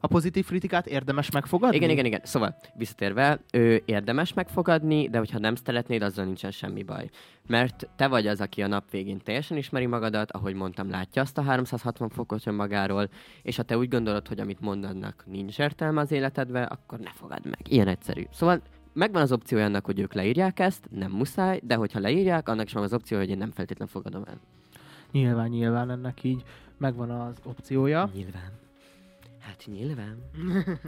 a 0.05 0.07
pozitív 0.07 0.45
kritikát 0.45 0.87
érdemes 0.87 1.31
megfogadni? 1.31 1.75
Igen, 1.75 1.89
igen, 1.89 2.05
igen. 2.05 2.19
Szóval, 2.23 2.55
visszatérve, 2.75 3.39
ő 3.51 3.81
érdemes 3.85 4.33
megfogadni, 4.33 5.09
de 5.09 5.17
hogyha 5.17 5.39
nem 5.39 5.55
szeretnéd, 5.55 6.01
azzal 6.01 6.25
nincsen 6.25 6.51
semmi 6.51 6.83
baj. 6.83 7.09
Mert 7.47 7.87
te 7.95 8.07
vagy 8.07 8.27
az, 8.27 8.41
aki 8.41 8.61
a 8.61 8.67
nap 8.67 8.89
végén 8.91 9.19
teljesen 9.19 9.57
ismeri 9.57 9.85
magadat, 9.85 10.31
ahogy 10.31 10.53
mondtam, 10.53 10.89
látja 10.89 11.21
azt 11.21 11.37
a 11.37 11.41
360 11.41 12.09
fokot 12.09 12.47
önmagáról, 12.47 13.09
és 13.41 13.55
ha 13.55 13.63
te 13.63 13.77
úgy 13.77 13.87
gondolod, 13.87 14.27
hogy 14.27 14.39
amit 14.39 14.59
mondanak 14.59 15.23
nincs 15.25 15.59
értelme 15.59 16.01
az 16.01 16.11
életedbe, 16.11 16.63
akkor 16.63 16.99
ne 16.99 17.11
fogad 17.11 17.45
meg. 17.45 17.59
Ilyen 17.69 17.87
egyszerű. 17.87 18.23
Szóval 18.31 18.61
megvan 18.93 19.21
az 19.21 19.31
opciója 19.31 19.65
annak, 19.65 19.85
hogy 19.85 19.99
ők 19.99 20.13
leírják 20.13 20.59
ezt, 20.59 20.87
nem 20.91 21.11
muszáj, 21.11 21.59
de 21.63 21.75
hogyha 21.75 21.99
leírják, 21.99 22.49
annak 22.49 22.65
is 22.65 22.73
van 22.73 22.83
az 22.83 22.93
opció, 22.93 23.17
hogy 23.17 23.29
én 23.29 23.37
nem 23.37 23.51
feltétlenül 23.51 23.93
fogadom 23.93 24.23
el. 24.27 24.39
Nyilván, 25.11 25.49
nyilván 25.49 25.89
ennek 25.89 26.23
így 26.23 26.43
megvan 26.77 27.09
az 27.09 27.35
opciója. 27.43 28.09
Nyilván. 28.13 28.63
Hát 29.45 29.65
nyilván. 29.65 30.17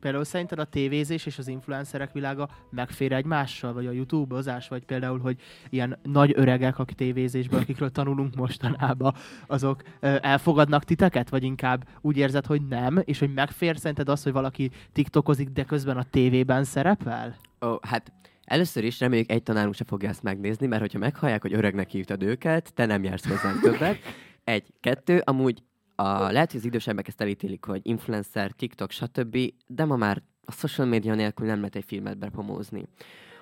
Például 0.00 0.24
szerinted 0.24 0.58
a 0.58 0.64
tévézés 0.64 1.26
és 1.26 1.38
az 1.38 1.48
influencerek 1.48 2.12
világa 2.12 2.48
megfér 2.70 3.12
egymással, 3.12 3.72
vagy 3.72 3.86
a 3.86 3.90
YouTube-ozás, 3.90 4.68
vagy 4.68 4.84
például, 4.84 5.18
hogy 5.18 5.40
ilyen 5.70 5.98
nagy 6.02 6.32
öregek 6.36 6.78
a 6.78 6.84
tévézésből, 6.84 7.60
akikről 7.60 7.90
tanulunk 7.90 8.34
mostanában, 8.34 9.14
azok 9.46 9.82
ö, 10.00 10.16
elfogadnak 10.20 10.84
titeket, 10.84 11.28
vagy 11.28 11.42
inkább 11.42 11.88
úgy 12.00 12.16
érzed, 12.16 12.46
hogy 12.46 12.66
nem, 12.68 13.02
és 13.04 13.18
hogy 13.18 13.32
megfér 13.34 13.78
szerinted 13.78 14.08
az, 14.08 14.22
hogy 14.22 14.32
valaki 14.32 14.70
tiktokozik, 14.92 15.48
de 15.48 15.64
közben 15.64 15.96
a 15.96 16.04
tévében 16.10 16.64
szerepel? 16.64 17.36
Ó, 17.66 17.76
hát 17.82 18.12
először 18.44 18.84
is 18.84 19.00
reméljük 19.00 19.30
egy 19.30 19.42
tanárunk 19.42 19.74
se 19.74 19.84
fogja 19.84 20.08
ezt 20.08 20.22
megnézni, 20.22 20.66
mert 20.66 20.80
hogyha 20.80 20.98
meghallják, 20.98 21.42
hogy 21.42 21.54
öregnek 21.54 21.90
hívtad 21.90 22.22
őket, 22.22 22.74
te 22.74 22.86
nem 22.86 23.04
jársz 23.04 23.28
hozzánk 23.28 23.60
többet. 23.60 23.98
Egy, 24.44 24.64
kettő, 24.80 25.22
amúgy 25.24 25.62
a, 25.94 26.32
lehet, 26.32 26.50
hogy 26.50 26.60
az 26.60 26.66
idősebbek 26.66 27.08
ezt 27.08 27.20
elítélik, 27.20 27.64
hogy 27.64 27.80
influencer, 27.82 28.50
TikTok, 28.50 28.90
stb., 28.90 29.38
de 29.66 29.84
ma 29.84 29.96
már 29.96 30.22
a 30.44 30.52
social 30.52 30.86
media 30.86 31.14
nélkül 31.14 31.46
nem 31.46 31.56
lehet 31.56 31.76
egy 31.76 31.84
filmet 31.84 32.18
bepomózni. 32.18 32.86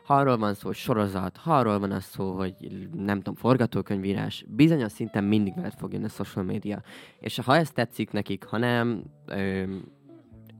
Ha 0.04 0.14
arról 0.14 0.36
van 0.36 0.54
szó, 0.54 0.66
hogy 0.66 0.76
sorozat, 0.76 1.36
ha 1.36 1.58
arról 1.58 1.78
van 1.78 1.90
az 1.90 2.04
szó, 2.04 2.32
hogy 2.32 2.54
nem 2.92 3.16
tudom, 3.16 3.34
forgatókönyvírás, 3.34 4.44
bizonyos 4.48 4.92
szinten 4.92 5.24
mindig 5.24 5.54
veled 5.54 5.74
fog 5.78 5.92
jönni 5.92 6.04
a 6.04 6.08
social 6.08 6.44
media. 6.44 6.82
És 7.20 7.38
ha 7.38 7.56
ez 7.56 7.70
tetszik 7.70 8.10
nekik, 8.10 8.44
ha 8.44 8.58
nem, 8.58 9.02
ö, 9.26 9.64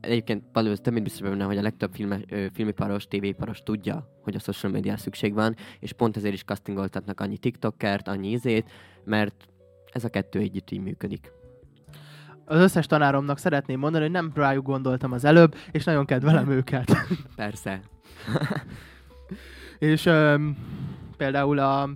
egyébként 0.00 0.42
valószínűleg 0.52 0.85
több 0.85 0.92
mint 0.92 1.05
biztos 1.05 1.28
benne, 1.28 1.44
hogy 1.44 1.59
a 1.59 1.62
legtöbb 1.62 1.92
filme, 1.92 2.20
ö, 2.28 2.46
filmiparos, 2.52 3.07
tévéiparos 3.07 3.62
tudja, 3.62 4.20
hogy 4.22 4.35
a 4.35 4.38
social 4.38 4.72
media 4.72 4.96
szükség 4.96 5.35
van, 5.35 5.57
és 5.81 5.92
pont 5.92 6.16
ezért 6.16 6.35
is 6.35 6.44
castingoltatnak 6.44 7.20
annyi 7.20 7.38
TikTokert, 7.38 8.09
annyi 8.09 8.31
izét, 8.31 8.70
mert 9.05 9.48
ez 9.92 10.05
a 10.05 10.09
kettő 10.09 10.38
együtt 10.38 10.70
így 10.70 10.83
működik. 10.83 11.41
Az 12.44 12.61
összes 12.61 12.87
tanáromnak 12.87 13.38
szeretném 13.38 13.78
mondani, 13.78 14.05
hogy 14.05 14.12
nem 14.12 14.33
rájuk 14.35 14.66
gondoltam 14.66 15.12
az 15.12 15.24
előbb, 15.24 15.55
és 15.70 15.85
nagyon 15.85 16.05
kedvelem 16.05 16.50
őket. 16.50 16.92
Persze. 17.37 17.81
És 19.78 20.07
öm, 20.07 20.57
például 21.16 21.59
a, 21.59 21.88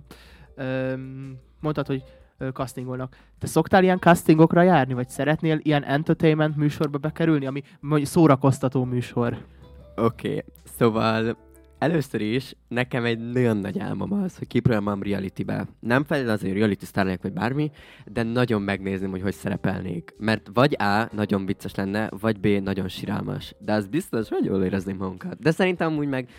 öm, 0.55 1.37
mondtad, 1.59 1.87
hogy 1.87 2.03
ö, 2.37 2.49
castingolnak. 2.49 3.15
Te 3.39 3.47
szoktál 3.47 3.83
ilyen 3.83 3.99
castingokra 3.99 4.61
járni, 4.61 4.93
vagy 4.93 5.09
szeretnél 5.09 5.59
ilyen 5.61 5.83
entertainment 5.83 6.55
műsorba 6.55 6.97
bekerülni, 6.97 7.45
ami 7.45 7.61
mondjuk 7.79 8.09
szórakoztató 8.09 8.83
műsor? 8.83 9.37
Oké, 9.95 10.27
okay. 10.27 10.43
szóval 10.63 11.37
először 11.77 12.21
is 12.21 12.55
nekem 12.67 13.05
egy 13.05 13.19
nagyon 13.31 13.57
nagy 13.57 13.79
álmom 13.79 14.13
az, 14.13 14.37
hogy 14.37 14.47
kipróbálom 14.47 15.03
reality-be. 15.03 15.67
Nem 15.79 16.03
felel 16.03 16.29
azért 16.29 16.55
reality 16.55 16.83
sztárnak 16.83 17.21
vagy 17.21 17.33
bármi, 17.33 17.71
de 18.05 18.23
nagyon 18.23 18.61
megnézném, 18.61 19.09
hogy 19.09 19.21
hogy 19.21 19.33
szerepelnék. 19.33 20.13
Mert 20.17 20.49
vagy 20.53 20.75
A, 20.79 21.09
nagyon 21.15 21.45
vicces 21.45 21.75
lenne, 21.75 22.09
vagy 22.19 22.39
B, 22.39 22.47
nagyon 22.47 22.87
sirálmas. 22.87 23.55
De 23.59 23.73
az 23.73 23.87
biztos, 23.87 24.29
hogy 24.29 24.45
jól 24.45 24.63
érezném 24.63 24.97
magunkat. 24.97 25.39
De 25.39 25.51
szerintem 25.51 25.97
úgy 25.97 26.07
meg, 26.07 26.29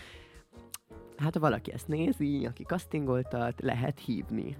hát 1.17 1.35
ha 1.35 1.41
valaki 1.41 1.73
ezt 1.73 1.89
nézi, 1.89 2.47
aki 2.47 2.63
castingoltat, 2.63 3.61
lehet 3.61 3.99
hívni. 3.99 4.57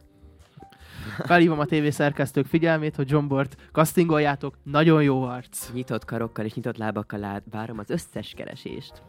Felhívom 1.19 1.59
a 1.59 1.65
TV 1.65 1.89
szerkesztők 1.89 2.47
figyelmét, 2.47 2.97
hogy 2.97 3.11
John 3.11 3.27
Bort 3.27 3.57
castingoljátok, 3.73 4.59
nagyon 4.63 5.03
jó 5.03 5.23
arc. 5.23 5.73
Nyitott 5.73 6.05
karokkal 6.05 6.45
és 6.45 6.55
nyitott 6.55 6.77
lábakkal 6.77 7.43
várom 7.51 7.79
az 7.79 7.91
összes 7.91 8.33
keresést. 8.37 9.03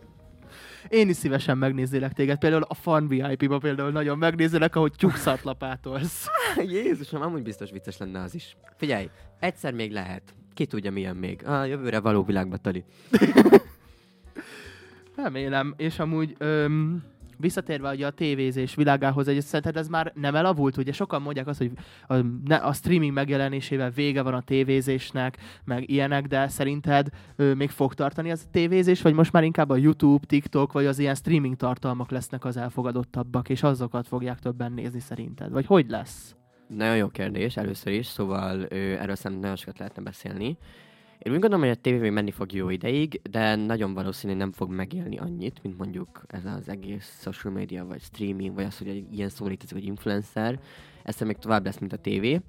Én 0.87 1.09
is 1.09 1.15
szívesen 1.15 1.57
megnézélek 1.57 2.13
téged, 2.13 2.37
például 2.37 2.65
a 2.67 2.73
Fun 2.73 3.07
VIP-ba 3.07 3.57
például 3.57 3.91
nagyon 3.91 4.17
megnézelek, 4.17 4.75
ahogy 4.75 4.93
tyúkszart 4.97 5.43
lapátolsz. 5.43 6.27
Jézusom, 6.67 7.21
amúgy 7.21 7.43
biztos 7.43 7.71
vicces 7.71 7.97
lenne 7.97 8.21
az 8.21 8.35
is. 8.35 8.57
Figyelj, 8.77 9.09
egyszer 9.39 9.73
még 9.73 9.91
lehet. 9.91 10.33
Ki 10.53 10.65
tudja 10.65 10.91
milyen 10.91 11.15
még. 11.15 11.47
A 11.47 11.63
jövőre 11.63 11.99
való 11.99 12.23
világba 12.23 12.57
tali. 12.57 12.83
Remélem, 15.15 15.73
és 15.77 15.99
amúgy 15.99 16.35
öm, 16.37 17.03
visszatérve 17.39 17.91
ugye 17.91 18.05
a 18.05 18.11
tévézés 18.11 18.75
világához, 18.75 19.27
egy 19.27 19.41
szerinted 19.41 19.77
ez 19.77 19.87
már 19.87 20.11
nem 20.15 20.35
elavult? 20.35 20.77
Ugye 20.77 20.91
sokan 20.91 21.21
mondják 21.21 21.47
azt, 21.47 21.57
hogy 21.57 21.71
a, 22.07 22.15
ne, 22.45 22.55
a 22.55 22.73
streaming 22.73 23.13
megjelenésével 23.13 23.89
vége 23.89 24.21
van 24.21 24.33
a 24.33 24.41
tévézésnek, 24.41 25.37
meg 25.65 25.89
ilyenek, 25.89 26.27
de 26.27 26.47
szerinted 26.47 27.07
ö, 27.35 27.53
még 27.53 27.69
fog 27.69 27.93
tartani 27.93 28.31
az 28.31 28.43
a 28.45 28.49
tévézés, 28.51 29.01
vagy 29.01 29.13
most 29.13 29.31
már 29.31 29.43
inkább 29.43 29.69
a 29.69 29.75
YouTube, 29.75 30.25
TikTok, 30.25 30.71
vagy 30.71 30.85
az 30.85 30.99
ilyen 30.99 31.15
streaming 31.15 31.55
tartalmak 31.55 32.11
lesznek 32.11 32.45
az 32.45 32.57
elfogadottabbak, 32.57 33.49
és 33.49 33.63
azokat 33.63 34.07
fogják 34.07 34.39
többen 34.39 34.71
nézni 34.71 34.99
szerinted? 34.99 35.51
Vagy 35.51 35.65
hogy 35.65 35.89
lesz? 35.89 36.35
Nagyon 36.67 36.95
jó 36.95 37.07
kérdés 37.07 37.57
először 37.57 37.93
is, 37.93 38.05
szóval 38.05 38.65
ö, 38.69 38.75
erről 38.75 39.15
szerintem 39.15 39.39
nagyon 39.39 39.55
sokat 39.55 39.77
lehetne 39.77 40.01
beszélni. 40.01 40.57
Én 41.19 41.33
úgy 41.33 41.39
gondolom, 41.39 41.65
hogy 41.65 41.75
a 41.77 41.81
tévé 41.81 41.97
még 41.97 42.11
menni 42.11 42.31
fog 42.31 42.51
jó 42.51 42.69
ideig, 42.69 43.21
de 43.29 43.55
nagyon 43.55 43.93
valószínű, 43.93 44.31
hogy 44.31 44.41
nem 44.41 44.51
fog 44.51 44.71
megélni 44.71 45.17
annyit, 45.17 45.63
mint 45.63 45.77
mondjuk 45.77 46.23
ez 46.27 46.45
az 46.45 46.69
egész 46.69 47.19
social 47.21 47.53
media, 47.53 47.85
vagy 47.85 48.01
streaming, 48.01 48.55
vagy 48.55 48.63
az, 48.63 48.77
hogy 48.77 48.87
egy 48.87 49.13
ilyen 49.13 49.29
szó 49.29 49.47
létezik, 49.47 49.73
vagy 49.73 49.85
influencer. 49.85 50.59
Ez 51.03 51.19
még 51.19 51.37
tovább 51.37 51.65
lesz, 51.65 51.77
mint 51.77 51.93
a 51.93 51.97
tévé. 51.97 52.41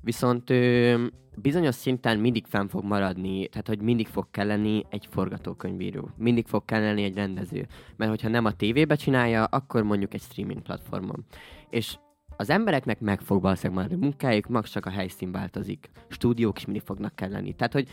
Viszont 0.00 0.50
ö, 0.50 1.06
bizonyos 1.36 1.74
szinten 1.74 2.18
mindig 2.18 2.46
fenn 2.46 2.66
fog 2.66 2.84
maradni, 2.84 3.48
tehát 3.48 3.68
hogy 3.68 3.80
mindig 3.80 4.06
fog 4.06 4.26
kelleni 4.30 4.84
egy 4.90 5.08
forgatókönyvíró, 5.10 6.10
mindig 6.16 6.46
fog 6.46 6.64
kelleni 6.64 7.02
egy 7.02 7.14
rendező. 7.14 7.66
Mert 7.96 8.10
hogyha 8.10 8.28
nem 8.28 8.44
a 8.44 8.52
tévébe 8.52 8.94
csinálja, 8.94 9.44
akkor 9.44 9.82
mondjuk 9.82 10.14
egy 10.14 10.22
streaming 10.22 10.62
platformon. 10.62 11.24
És 11.70 11.98
az 12.36 12.50
embereknek 12.50 13.00
meg 13.00 13.20
fog 13.20 13.42
valószínűleg 13.42 13.82
maradni 13.82 14.06
munkájuk, 14.06 14.48
max 14.48 14.70
csak 14.70 14.86
a 14.86 14.90
helyszín 14.90 15.32
változik. 15.32 15.90
Stúdiók 16.08 16.58
is 16.58 16.64
mindig 16.64 16.82
fognak 16.82 17.14
kelleni. 17.14 17.54
Tehát, 17.54 17.72
hogy 17.72 17.88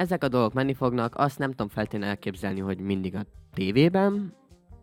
ezek 0.00 0.24
a 0.24 0.28
dolgok 0.28 0.52
menni 0.52 0.74
fognak, 0.74 1.14
azt 1.16 1.38
nem 1.38 1.50
tudom 1.50 1.68
feltétlenül 1.68 2.08
elképzelni, 2.08 2.60
hogy 2.60 2.78
mindig 2.78 3.14
a 3.14 3.24
tévében, 3.52 4.34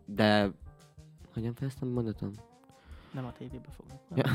de... 0.04 0.50
Hogyan 1.34 1.54
fejeztem 1.54 1.88
mondatom? 1.88 2.30
Nem 3.12 3.24
a 3.24 3.32
tévébe 3.32 3.68
fognak. 3.76 4.00
Ja. 4.14 4.32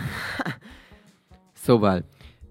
szóval, 1.53 2.03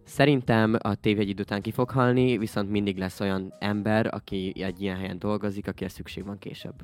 szerintem 0.05 0.77
a 0.79 0.95
tévé 0.95 1.21
egy 1.21 1.29
idő 1.29 1.43
után 1.43 1.63
ki 1.63 1.71
fog 1.71 1.91
halni, 1.91 2.39
viszont 2.39 2.71
mindig 2.71 2.99
lesz 2.99 3.21
olyan 3.21 3.53
ember, 3.59 4.15
aki 4.15 4.53
egy 4.63 4.81
ilyen 4.81 4.97
helyen 4.97 5.19
dolgozik, 5.19 5.69
akire 5.69 5.89
szükség 5.89 6.25
van 6.25 6.39
később. 6.39 6.83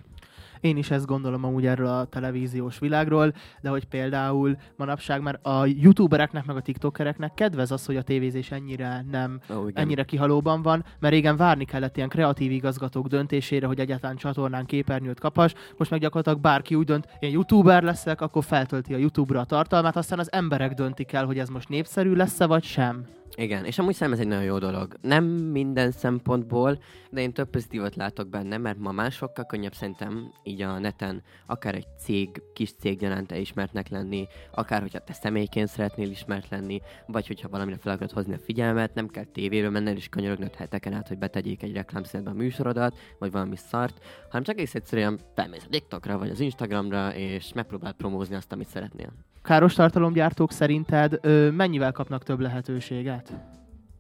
Én 0.61 0.77
is 0.77 0.91
ezt 0.91 1.07
gondolom 1.07 1.45
amúgy 1.45 1.67
erről 1.67 1.87
a 1.87 2.05
televíziós 2.05 2.79
világról, 2.79 3.35
de 3.61 3.69
hogy 3.69 3.85
például 3.85 4.57
manapság 4.77 5.23
már 5.23 5.39
a 5.43 5.67
youtubereknek 5.67 6.45
meg 6.45 6.57
a 6.57 6.61
tiktokereknek 6.61 7.35
kedvez 7.35 7.71
az, 7.71 7.87
hogy 7.87 7.97
a 7.97 8.03
tévézés 8.03 8.51
ennyire 8.51 9.05
nem, 9.11 9.41
igen. 9.49 9.71
ennyire 9.75 10.05
kihalóban 10.05 10.63
van, 10.63 10.85
mert 10.99 11.15
régen 11.15 11.37
várni 11.37 11.65
kellett 11.65 11.97
ilyen 11.97 12.09
kreatív 12.09 12.51
igazgatók 12.51 13.07
döntésére, 13.07 13.67
hogy 13.67 13.81
egyáltalán 13.81 14.17
csatornán 14.17 14.67
képernyőt 14.67 15.21
kapas, 15.21 15.55
most 15.77 15.91
meg 15.91 16.01
gyakorlatilag 16.01 16.41
bárki 16.41 16.75
úgy 16.75 16.87
dönt, 16.87 17.09
én 17.19 17.31
youtuber 17.31 17.83
leszek, 17.83 18.21
akkor 18.21 18.45
feltölti 18.45 18.95
a 18.95 18.99
youtube-ra 18.99 19.41
a 19.41 19.45
tartalmát, 19.45 19.97
aztán 19.97 20.19
az 20.19 20.33
emberek 20.33 20.73
döntik 20.73 21.13
el, 21.13 21.27
hogy 21.27 21.39
ez 21.39 21.49
most 21.49 21.69
népszerű 21.69 22.15
lesz-e 22.15 22.47
vagy 22.47 22.65
sem. 22.65 23.05
Igen, 23.41 23.65
és 23.65 23.79
amúgy 23.79 23.95
szerintem 23.95 24.21
ez 24.21 24.27
egy 24.27 24.33
nagyon 24.33 24.53
jó 24.53 24.59
dolog. 24.59 24.95
Nem 25.01 25.25
minden 25.25 25.91
szempontból, 25.91 26.79
de 27.11 27.21
én 27.21 27.33
több 27.33 27.51
pozitívat 27.51 27.97
látok 27.97 28.29
benne, 28.29 28.57
mert 28.57 28.79
ma 28.79 28.93
már 28.93 29.13
sokkal 29.13 29.47
könnyebb 29.47 29.75
szerintem 29.75 30.33
így 30.43 30.63
a 30.63 30.79
neten 30.79 31.23
akár 31.47 31.75
egy 31.75 31.87
cég, 31.99 32.43
kis 32.53 32.73
cég 32.73 32.99
gyanánt 32.99 33.31
ismertnek 33.31 33.89
lenni, 33.89 34.27
akár 34.53 34.81
hogyha 34.81 34.99
te 34.99 35.13
személyként 35.13 35.69
szeretnél 35.69 36.11
ismert 36.11 36.49
lenni, 36.49 36.81
vagy 37.07 37.27
hogyha 37.27 37.49
valamire 37.49 37.79
fel 37.79 37.93
akarod 37.93 38.13
hozni 38.13 38.35
a 38.35 38.39
figyelmet, 38.39 38.95
nem 38.95 39.09
kell 39.09 39.25
tévéről 39.25 39.71
menned 39.71 39.97
és 39.97 40.09
könyörögnöd 40.09 40.55
heteken 40.55 40.93
át, 40.93 41.09
hogy 41.09 41.19
betegyék 41.19 41.63
egy 41.63 41.75
reklámszínetbe 41.75 42.31
a 42.31 42.35
műsorodat, 42.35 42.99
vagy 43.19 43.31
valami 43.31 43.57
szart, 43.57 44.05
hanem 44.29 44.43
csak 44.43 44.57
egész 44.57 44.75
egyszerűen 44.75 45.19
felmész 45.35 45.65
a 45.65 45.71
TikTokra, 45.71 46.19
vagy 46.19 46.31
az 46.31 46.41
Instagramra, 46.41 47.15
és 47.15 47.53
megpróbáld 47.53 47.95
promózni 47.95 48.35
azt, 48.35 48.53
amit 48.53 48.69
szeretnél. 48.69 49.28
Káros 49.49 49.75
tartalomgyártók 49.75 50.53
szerinted 50.53 51.19
ö, 51.21 51.51
mennyivel 51.51 51.93
kapnak 51.93 52.23
több 52.23 52.41
lehetőséget? 52.41 53.33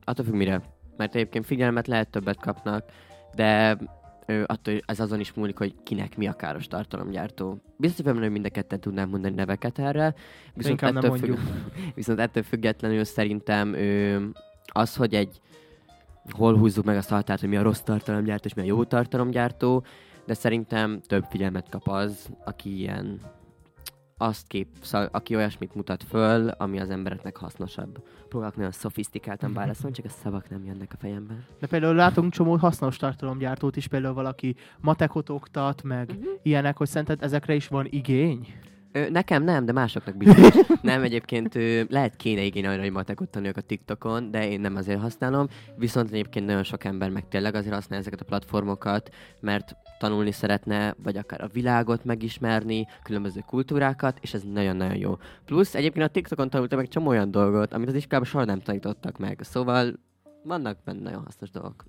Attól 0.05 0.25
függ 0.25 0.35
mire. 0.35 0.63
Mert 0.97 1.15
egyébként 1.15 1.47
figyelmet 1.47 1.87
lehet 1.87 2.11
többet 2.11 2.41
kapnak, 2.41 2.85
de 3.35 3.79
ö, 4.27 4.43
attól 4.47 4.75
ez 4.87 5.01
azon 5.01 5.21
is 5.21 5.33
múlik, 5.33 5.59
hogy 5.59 5.75
kinek 5.83 6.17
mi 6.17 6.27
a 6.27 6.33
káros 6.33 6.67
tartalomgyártó. 6.67 7.63
Biztos, 7.77 8.05
hogy 8.05 8.15
nem 8.15 8.33
mind 8.33 8.45
a 8.45 8.49
ketten 8.49 8.81
tudnám 8.81 9.09
mondani 9.09 9.35
neveket 9.35 9.79
erre, 9.79 10.15
viszont 10.55 10.83
Inkább 10.83 10.97
ettől, 10.97 11.17
függ, 11.17 11.39
viszont 11.95 12.19
ettől 12.19 12.43
függetlenül 12.43 13.05
szerintem 13.05 13.75
ö, 13.75 14.17
az, 14.73 14.97
hogy 14.97 15.15
egy 15.15 15.41
hol 16.31 16.57
húzzuk 16.57 16.85
meg 16.85 16.97
azt 16.97 17.11
a 17.11 17.15
határt, 17.15 17.41
hogy 17.41 17.49
mi 17.49 17.57
a 17.57 17.63
rossz 17.63 17.81
tartalomgyártó 17.81 18.47
és 18.47 18.55
mi 18.55 18.63
a 18.63 18.65
jó 18.65 18.85
tartalomgyártó, 18.85 19.85
de 20.27 20.35
szerintem 20.35 21.01
több 21.07 21.25
figyelmet 21.31 21.69
kap 21.71 21.89
az, 21.89 22.29
aki 22.45 22.79
ilyen 22.79 23.21
azt 24.19 24.47
kép, 24.47 24.67
szóval, 24.83 25.09
aki 25.13 25.37
olyasmit 25.37 25.75
mutat 25.75 26.03
föl, 26.05 26.49
ami 26.49 26.81
az 26.81 26.91
embereknek 26.91 27.37
hasznosabb. 27.37 28.03
Próbálok 28.29 28.57
nagyon 28.57 28.71
szofisztikáltan 28.73 29.53
válaszolni, 29.53 29.97
csak 29.97 30.05
a 30.05 30.09
szavak 30.23 30.51
nem 30.51 30.65
jönnek 30.65 30.91
a 30.93 30.97
fejembe. 30.97 31.35
De 31.61 31.67
például 31.67 31.95
látunk 31.95 32.33
csomó 32.33 32.57
hasznos 32.57 32.97
tartalomgyártót 32.97 33.77
is, 33.77 33.87
például 33.87 34.15
valaki 34.15 34.55
matekot 34.81 35.29
oktat, 35.29 35.83
meg 35.83 36.09
Mhm. 36.13 36.27
ilyenek, 36.43 36.77
hogy 36.77 36.89
szerinted 36.89 37.23
ezekre 37.23 37.55
is 37.55 37.69
van 37.69 37.87
igény? 37.91 38.47
Ö, 38.93 39.09
nekem 39.11 39.43
nem, 39.45 39.65
de 39.65 39.73
másoknak 39.73 40.17
biztos. 40.17 40.55
nem, 40.83 41.03
egyébként 41.03 41.55
ö, 41.55 41.83
lehet 41.89 42.17
kéne 42.17 42.43
igény 42.43 42.67
arra, 42.67 42.81
hogy 42.83 42.91
matekot 42.91 43.29
tanuljak 43.29 43.57
a 43.57 43.61
TikTokon, 43.61 44.31
de 44.31 44.49
én 44.51 44.61
nem 44.61 44.77
azért 44.77 45.01
használom. 45.01 45.47
Viszont 45.77 46.11
egyébként 46.11 46.47
nagyon 46.47 46.63
sok 46.63 46.85
ember 46.85 47.11
meg 47.11 47.29
tényleg 47.29 47.55
azért 47.55 47.75
használja 47.75 48.01
ezeket 48.05 48.21
a 48.21 48.25
platformokat, 48.29 49.15
mert 49.41 49.77
tanulni 49.99 50.33
szeretne, 50.33 50.95
vagy 51.03 51.17
akár 51.17 51.41
a 51.43 51.49
világot 51.53 52.05
megismerni, 52.05 52.87
különböző 53.03 53.43
kultúrákat, 53.47 54.19
és 54.21 54.35
ez 54.35 54.43
nagyon-nagyon 54.43 54.97
jó. 54.97 55.17
Plusz 55.45 55.75
egyébként 55.75 56.07
a 56.07 56.09
TikTokon 56.09 56.51
tanultam 56.51 56.79
meg 56.79 56.89
csomó 56.89 57.09
olyan 57.09 57.31
dolgot, 57.31 57.73
amit 57.73 57.89
az 57.89 57.95
iskolában 57.95 58.29
soha 58.29 58.45
nem 58.45 58.61
tanítottak 58.61 59.19
meg. 59.19 59.41
Szóval 59.43 59.93
vannak 60.45 60.79
benne 60.85 61.01
nagyon 61.01 61.25
hasznos 61.25 61.51
dolgok. 61.51 61.85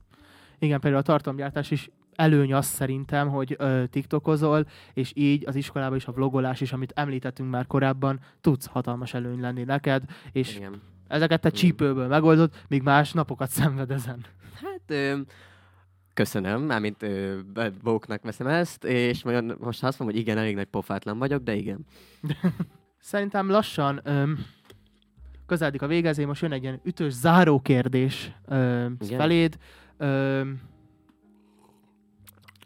Igen, 0.59 0.79
például 0.79 1.01
a 1.01 1.05
tartalomgyártás 1.05 1.71
is 1.71 1.89
előny 2.15 2.53
az 2.53 2.65
szerintem, 2.65 3.29
hogy 3.29 3.55
ö, 3.57 3.83
tiktokozol, 3.89 4.67
és 4.93 5.11
így 5.15 5.47
az 5.47 5.55
iskolában 5.55 5.97
is 5.97 6.05
a 6.05 6.11
vlogolás 6.11 6.61
is, 6.61 6.73
amit 6.73 6.91
említettünk 6.95 7.49
már 7.49 7.67
korábban, 7.67 8.19
tudsz 8.41 8.65
hatalmas 8.65 9.13
előny 9.13 9.39
lenni 9.39 9.63
neked, 9.63 10.03
és 10.31 10.55
Igen. 10.55 10.81
ezeket 11.07 11.41
te 11.41 11.47
Igen. 11.47 11.59
csípőből 11.59 12.07
megoldod, 12.07 12.51
míg 12.67 12.81
más 12.81 13.11
napokat 13.11 13.49
szenved 13.49 13.91
ezen. 13.91 14.25
Hát, 14.53 14.81
ö, 14.87 15.17
köszönöm, 16.19 16.61
mármint 16.61 17.05
bóknak 17.83 18.23
veszem 18.23 18.47
ezt, 18.47 18.83
és 18.83 19.23
majd 19.23 19.59
most 19.59 19.83
azt 19.83 19.99
mondom, 19.99 20.17
hogy 20.17 20.25
igen, 20.25 20.37
elég 20.37 20.55
nagy 20.55 20.65
pofátlan 20.65 21.17
vagyok, 21.17 21.43
de 21.43 21.55
igen. 21.55 21.85
Szerintem 22.99 23.49
lassan 23.49 24.01
öm, 24.03 24.45
közeledik 25.45 25.81
a 25.81 25.87
végezé, 25.87 26.25
most 26.25 26.41
jön 26.41 26.51
egy 26.51 26.63
ilyen 26.63 26.79
ütős 26.83 27.13
záró 27.13 27.59
kérdés 27.59 28.31
öm, 28.45 28.97
Igen? 28.99 29.19
feléd. 29.19 29.57
Öm, 29.97 30.61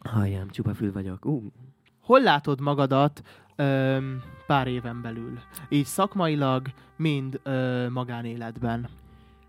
Halljám, 0.10 0.50
csupa 0.50 0.74
fül 0.74 0.92
vagyok. 0.92 1.26
Uh. 1.26 1.44
hol 2.02 2.22
látod 2.22 2.62
magadat 2.62 3.22
öm, 3.56 4.22
pár 4.48 4.68
éven 4.68 5.02
belül? 5.02 5.40
Így 5.70 5.86
szakmailag, 5.86 6.68
mind 6.98 7.40
ö, 7.44 7.90
magánéletben. 7.90 8.90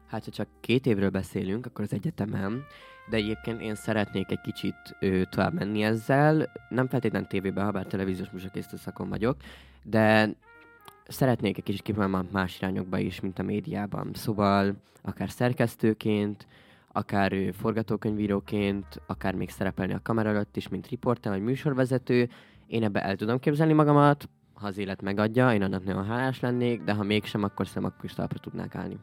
Hát, 0.07 0.25
ha 0.25 0.31
csak 0.31 0.49
két 0.61 0.87
évről 0.87 1.11
beszélünk, 1.11 1.67
akkor 1.67 1.85
az 1.85 1.93
egyetemen, 1.93 2.65
de 3.11 3.17
egyébként 3.17 3.61
én 3.61 3.75
szeretnék 3.75 4.31
egy 4.31 4.41
kicsit 4.41 4.97
ö, 5.01 5.23
tovább 5.25 5.53
menni 5.53 5.83
ezzel, 5.83 6.53
nem 6.69 6.89
feltétlenül 6.89 7.29
tévében, 7.29 7.65
ha 7.65 7.71
bár 7.71 7.87
televíziós 7.87 8.31
műsorkészítő 8.31 8.77
szakon 8.77 9.09
vagyok, 9.09 9.37
de 9.83 10.35
szeretnék 11.09 11.57
egy 11.57 11.65
kicsit 11.65 11.83
kipróbálni 11.83 12.29
más 12.33 12.59
irányokba 12.59 12.99
is, 12.99 13.21
mint 13.21 13.39
a 13.39 13.43
médiában. 13.43 14.11
Szóval 14.13 14.75
akár 15.03 15.31
szerkesztőként, 15.31 16.47
akár 16.93 17.33
forgatókönyvíróként, 17.53 19.01
akár 19.07 19.35
még 19.35 19.51
szerepelni 19.51 19.93
a 19.93 20.01
kamera 20.03 20.29
előtt 20.29 20.57
is, 20.57 20.69
mint 20.69 20.89
riporter 20.89 21.33
vagy 21.33 21.43
műsorvezető. 21.43 22.29
Én 22.67 22.85
ebbe 22.85 23.03
el 23.03 23.17
tudom 23.17 23.39
képzelni 23.39 23.73
magamat, 23.73 24.29
ha 24.55 24.67
az 24.67 24.79
élet 24.79 25.03
megadja, 25.03 25.53
én 25.53 25.63
annak 25.63 25.85
nagyon 25.85 26.05
hálás 26.05 26.41
lennék, 26.41 26.83
de 26.83 26.93
ha 26.93 27.03
mégsem, 27.03 27.43
akkor 27.43 27.67
szerintem 27.67 27.93
akkor 27.93 28.05
is 28.05 28.15
talpra 28.15 28.39
tudnák 28.39 28.75
állni. 28.75 28.99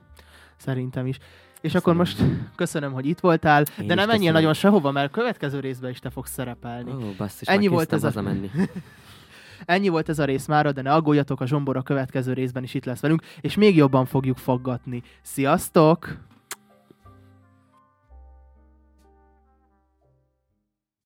Szerintem 0.57 1.05
is. 1.05 1.17
És 1.61 1.75
akkor 1.75 1.95
most 1.95 2.23
köszönöm, 2.55 2.91
hogy 2.91 3.05
itt 3.05 3.19
voltál, 3.19 3.63
Én 3.79 3.87
de 3.87 3.93
nem 3.95 4.07
köszönöm. 4.09 4.33
nagyon 4.33 4.53
sehova, 4.53 4.91
mert 4.91 5.07
a 5.07 5.11
következő 5.11 5.59
részben 5.59 5.89
is 5.91 5.99
te 5.99 6.09
fogsz 6.09 6.31
szerepelni. 6.31 6.91
Ó, 6.91 6.97
basszus, 7.17 7.47
Ennyi 7.47 7.65
már 7.65 7.73
volt 7.75 7.93
ez 7.93 8.03
a- 8.03 8.05
hazamenni. 8.05 8.49
Ennyi 9.65 9.87
volt 9.89 10.09
ez 10.09 10.19
a 10.19 10.25
rész 10.25 10.45
mára, 10.47 10.71
de 10.71 10.81
ne 10.81 10.93
aggódjatok, 10.93 11.41
a 11.41 11.45
Zsombor 11.47 11.77
a 11.77 11.81
következő 11.81 12.33
részben 12.33 12.63
is 12.63 12.73
itt 12.73 12.85
lesz 12.85 12.99
velünk, 12.99 13.21
és 13.41 13.55
még 13.55 13.75
jobban 13.75 14.05
fogjuk 14.05 14.37
faggatni. 14.37 15.03
Sziasztok! 15.21 16.17